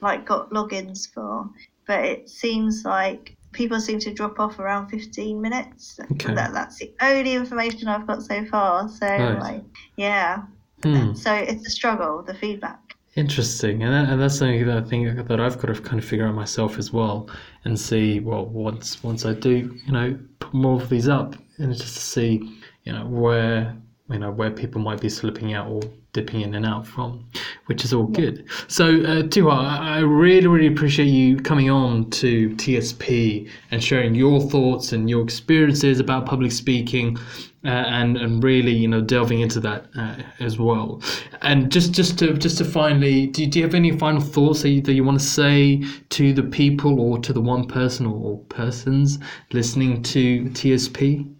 like 0.01 0.25
got 0.25 0.49
logins 0.51 0.99
for. 1.13 1.49
But 1.87 1.99
it 2.05 2.29
seems 2.29 2.85
like 2.85 3.35
people 3.51 3.79
seem 3.79 3.99
to 3.99 4.13
drop 4.13 4.39
off 4.39 4.59
around 4.59 4.89
15 4.89 5.41
minutes. 5.41 5.99
Okay. 6.13 6.33
That, 6.33 6.53
that's 6.53 6.77
the 6.77 6.91
only 7.01 7.33
information 7.33 7.87
I've 7.87 8.07
got 8.07 8.21
so 8.23 8.45
far. 8.45 8.87
So 8.89 9.05
Right. 9.07 9.39
like, 9.39 9.63
yeah. 9.97 10.43
Hmm. 10.83 11.13
So 11.13 11.33
it's 11.33 11.65
a 11.67 11.69
struggle. 11.69 12.23
The 12.23 12.33
feedback. 12.33 12.79
Interesting, 13.15 13.83
and, 13.83 13.93
that, 13.93 14.09
and 14.09 14.21
that's 14.21 14.37
something 14.37 14.65
that 14.65 14.77
I 14.77 14.81
think 14.87 15.27
that 15.27 15.39
I've 15.41 15.59
got 15.59 15.75
to 15.75 15.81
kind 15.81 15.99
of 15.99 16.05
figure 16.05 16.25
out 16.25 16.33
myself 16.33 16.77
as 16.77 16.93
well, 16.93 17.29
and 17.65 17.77
see 17.77 18.21
well 18.21 18.45
once 18.45 19.03
once 19.03 19.25
I 19.25 19.33
do 19.33 19.77
you 19.85 19.91
know 19.91 20.17
put 20.39 20.53
more 20.53 20.81
of 20.81 20.87
these 20.87 21.09
up, 21.09 21.35
and 21.57 21.73
just 21.75 21.93
to 21.95 22.01
see 22.01 22.57
you 22.85 22.93
know 22.93 23.05
where 23.05 23.75
you 24.09 24.17
know 24.17 24.31
where 24.31 24.49
people 24.49 24.79
might 24.79 25.01
be 25.01 25.09
slipping 25.09 25.53
out 25.53 25.67
or 25.67 25.81
dipping 26.13 26.41
in 26.41 26.55
and 26.55 26.65
out 26.65 26.85
from, 26.85 27.25
which 27.67 27.85
is 27.85 27.93
all 27.93 28.05
good. 28.05 28.45
So, 28.67 28.85
uh, 28.85 29.23
Tuha, 29.23 29.51
I 29.53 29.97
I 29.97 29.99
really, 29.99 30.47
really 30.47 30.67
appreciate 30.67 31.07
you 31.07 31.37
coming 31.37 31.69
on 31.69 32.09
to 32.11 32.49
TSP 32.51 33.49
and 33.71 33.83
sharing 33.83 34.15
your 34.15 34.41
thoughts 34.41 34.91
and 34.91 35.09
your 35.09 35.23
experiences 35.23 35.99
about 35.99 36.25
public 36.25 36.51
speaking. 36.51 37.17
Uh, 37.63 37.69
and 37.69 38.17
and 38.17 38.43
really, 38.43 38.71
you 38.71 38.87
know, 38.87 39.01
delving 39.01 39.41
into 39.41 39.59
that 39.59 39.85
uh, 39.95 40.15
as 40.39 40.57
well. 40.57 40.99
And 41.43 41.71
just 41.71 41.91
just 41.91 42.17
to 42.17 42.33
just 42.33 42.57
to 42.57 42.65
finally, 42.65 43.27
do, 43.27 43.45
do 43.45 43.59
you 43.59 43.65
have 43.65 43.75
any 43.75 43.95
final 43.95 44.19
thoughts 44.19 44.63
that 44.63 44.69
you, 44.69 44.81
that 44.81 44.93
you 44.93 45.03
want 45.03 45.19
to 45.19 45.25
say 45.25 45.83
to 46.09 46.33
the 46.33 46.41
people 46.41 46.99
or 46.99 47.19
to 47.19 47.31
the 47.31 47.39
one 47.39 47.67
person 47.67 48.07
or 48.07 48.39
persons 48.49 49.19
listening 49.51 50.01
to 50.01 50.45
TSP? 50.45 51.31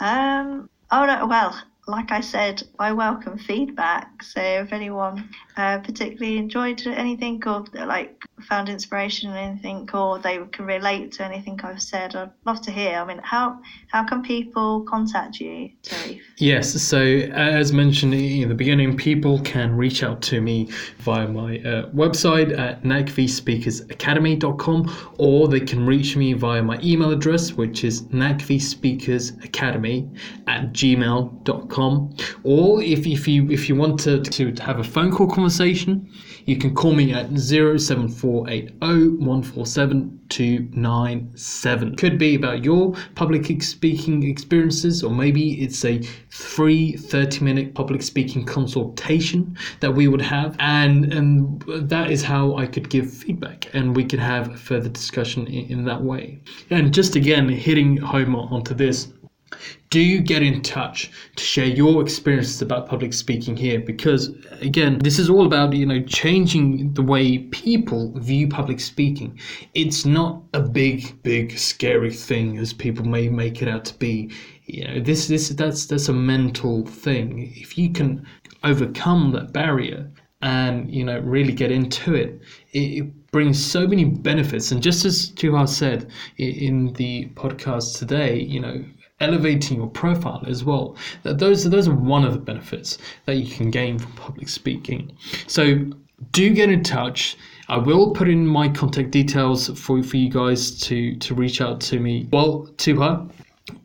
Um, 0.00 0.68
oh 0.90 1.06
no, 1.06 1.26
well, 1.26 1.56
like 1.88 2.12
I 2.12 2.20
said, 2.20 2.62
I 2.78 2.92
welcome 2.92 3.38
feedback. 3.38 4.22
So 4.22 4.40
if 4.40 4.72
anyone 4.72 5.28
uh, 5.56 5.78
particularly 5.78 6.38
enjoyed 6.38 6.80
anything 6.86 7.42
or 7.44 7.64
like 7.74 8.22
found 8.40 8.68
inspiration 8.68 9.32
in 9.32 9.36
anything 9.36 9.90
or 9.92 10.20
they 10.20 10.38
can 10.52 10.64
relate 10.64 11.10
to 11.12 11.24
anything 11.24 11.58
I've 11.64 11.82
said, 11.82 12.14
I'd 12.14 12.30
love 12.46 12.62
to 12.62 12.70
hear. 12.70 12.98
I 12.98 13.04
mean, 13.04 13.18
how 13.24 13.58
how 13.88 14.04
can 14.04 14.22
people 14.22 14.82
contact 14.82 15.40
you, 15.40 15.70
Tarif? 15.82 16.20
Yes, 16.38 16.80
so 16.80 17.00
as 17.00 17.72
mentioned 17.72 18.14
in 18.14 18.48
the 18.48 18.54
beginning, 18.54 18.96
people 18.96 19.40
can 19.40 19.76
reach 19.76 20.04
out 20.04 20.22
to 20.22 20.40
me 20.40 20.70
via 20.98 21.26
my 21.26 21.58
uh, 21.58 21.90
website 21.90 22.56
at 22.56 22.84
nacvspeakersacademy.com 22.84 25.14
or 25.18 25.48
they 25.48 25.60
can 25.60 25.84
reach 25.84 26.16
me 26.16 26.32
via 26.32 26.62
my 26.62 26.78
email 26.80 27.10
address, 27.10 27.54
which 27.54 27.82
is 27.82 28.02
nacvspeakersacademy 28.02 30.16
at 30.46 30.72
gmail.com. 30.72 31.71
Or 32.44 32.82
if, 32.82 33.06
if 33.06 33.26
you 33.26 33.50
if 33.50 33.68
you 33.68 33.76
want 33.76 34.00
to, 34.00 34.20
to 34.20 34.52
have 34.62 34.78
a 34.78 34.84
phone 34.84 35.10
call 35.10 35.28
conversation, 35.28 36.10
you 36.46 36.56
can 36.56 36.74
call 36.74 36.92
me 36.92 37.12
at 37.12 37.30
07480 37.38 38.72
147 38.80 40.20
297. 40.28 41.96
Could 41.96 42.18
be 42.18 42.34
about 42.34 42.64
your 42.64 42.94
public 43.14 43.62
speaking 43.62 44.22
experiences, 44.22 45.02
or 45.02 45.10
maybe 45.10 45.62
it's 45.62 45.84
a 45.84 46.00
free 46.30 46.96
30 46.96 47.44
minute 47.44 47.74
public 47.74 48.02
speaking 48.02 48.44
consultation 48.44 49.56
that 49.80 49.94
we 49.94 50.08
would 50.08 50.22
have, 50.22 50.56
and, 50.58 51.12
and 51.12 51.62
that 51.88 52.10
is 52.10 52.22
how 52.22 52.56
I 52.56 52.66
could 52.66 52.88
give 52.88 53.12
feedback 53.12 53.68
and 53.74 53.94
we 53.94 54.04
could 54.04 54.20
have 54.20 54.58
further 54.58 54.88
discussion 54.88 55.46
in, 55.46 55.66
in 55.70 55.84
that 55.84 56.02
way. 56.02 56.40
And 56.70 56.94
just 56.94 57.14
again, 57.16 57.48
hitting 57.48 57.96
home 57.98 58.34
onto 58.34 58.74
this 58.74 59.08
do 59.92 60.00
you 60.00 60.20
get 60.20 60.42
in 60.42 60.62
touch 60.62 61.10
to 61.36 61.44
share 61.44 61.66
your 61.66 62.00
experiences 62.00 62.62
about 62.62 62.88
public 62.88 63.12
speaking 63.12 63.56
here? 63.56 63.78
Because 63.78 64.30
again 64.60 64.98
this 65.00 65.18
is 65.18 65.28
all 65.28 65.44
about 65.44 65.74
you 65.74 65.84
know 65.84 66.02
changing 66.04 66.94
the 66.94 67.02
way 67.02 67.38
people 67.38 68.12
view 68.18 68.48
public 68.48 68.80
speaking. 68.80 69.38
It's 69.74 70.06
not 70.06 70.42
a 70.54 70.60
big 70.60 71.22
big 71.22 71.58
scary 71.58 72.12
thing 72.12 72.56
as 72.58 72.72
people 72.72 73.04
may 73.04 73.28
make 73.28 73.60
it 73.60 73.68
out 73.68 73.84
to 73.86 73.94
be. 73.98 74.30
You 74.64 74.88
know 74.88 75.00
this 75.00 75.28
this 75.28 75.50
that's 75.50 75.86
that's 75.86 76.08
a 76.08 76.14
mental 76.14 76.86
thing. 76.86 77.52
If 77.54 77.76
you 77.76 77.92
can 77.92 78.26
overcome 78.64 79.32
that 79.32 79.52
barrier 79.52 80.10
and 80.40 80.90
you 80.92 81.04
know 81.04 81.18
really 81.20 81.52
get 81.52 81.70
into 81.70 82.14
it 82.14 82.40
it, 82.72 83.12
brings 83.30 83.64
so 83.64 83.86
many 83.86 84.04
benefits. 84.04 84.72
And 84.72 84.82
just 84.82 85.06
as 85.06 85.30
Tuha 85.32 85.66
said 85.66 86.10
in 86.36 86.92
the 86.94 87.30
podcast 87.34 87.98
today 87.98 88.38
you 88.40 88.60
know 88.60 88.84
elevating 89.22 89.78
your 89.78 89.86
profile 89.86 90.44
as 90.46 90.64
well. 90.64 90.96
That 91.22 91.38
Those, 91.38 91.64
those 91.64 91.88
are 91.88 91.94
one 91.94 92.24
of 92.24 92.32
the 92.32 92.38
benefits 92.38 92.98
that 93.26 93.36
you 93.36 93.54
can 93.54 93.70
gain 93.70 93.98
from 93.98 94.12
public 94.12 94.48
speaking. 94.48 95.12
So 95.46 95.86
do 96.32 96.52
get 96.52 96.68
in 96.68 96.82
touch. 96.82 97.36
I 97.68 97.78
will 97.78 98.10
put 98.10 98.28
in 98.28 98.46
my 98.46 98.68
contact 98.68 99.10
details 99.10 99.68
for, 99.78 100.02
for 100.02 100.16
you 100.16 100.28
guys 100.28 100.78
to, 100.80 101.16
to 101.16 101.34
reach 101.34 101.60
out 101.60 101.80
to 101.82 102.00
me. 102.00 102.28
Well, 102.30 102.68
Tuha, 102.76 103.30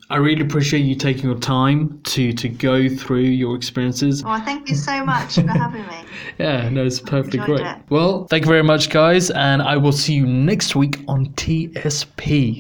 I 0.10 0.15
really 0.17 0.41
appreciate 0.41 0.86
you 0.86 0.95
taking 0.95 1.26
your 1.26 1.38
time 1.38 2.00
to 2.04 2.32
to 2.32 2.47
go 2.47 2.88
through 2.88 3.28
your 3.43 3.58
experiences. 3.58 4.23
Well, 4.23 4.39
thank 4.41 4.69
you 4.69 4.76
so 4.76 5.04
much 5.04 5.36
for 5.36 5.47
having 5.47 5.86
me. 5.86 5.97
yeah, 6.39 6.69
no, 6.69 6.86
it's 6.86 7.02
perfectly 7.02 7.39
great. 7.39 7.60
It. 7.60 7.78
Well, 7.89 8.26
thank 8.28 8.45
you 8.45 8.50
very 8.50 8.63
much, 8.63 8.89
guys, 8.89 9.32
and 9.32 9.62
I 9.62 9.76
will 9.76 9.91
see 9.91 10.13
you 10.13 10.26
next 10.26 10.78
week 10.78 11.02
on 11.10 11.28
TSP. 11.34 12.56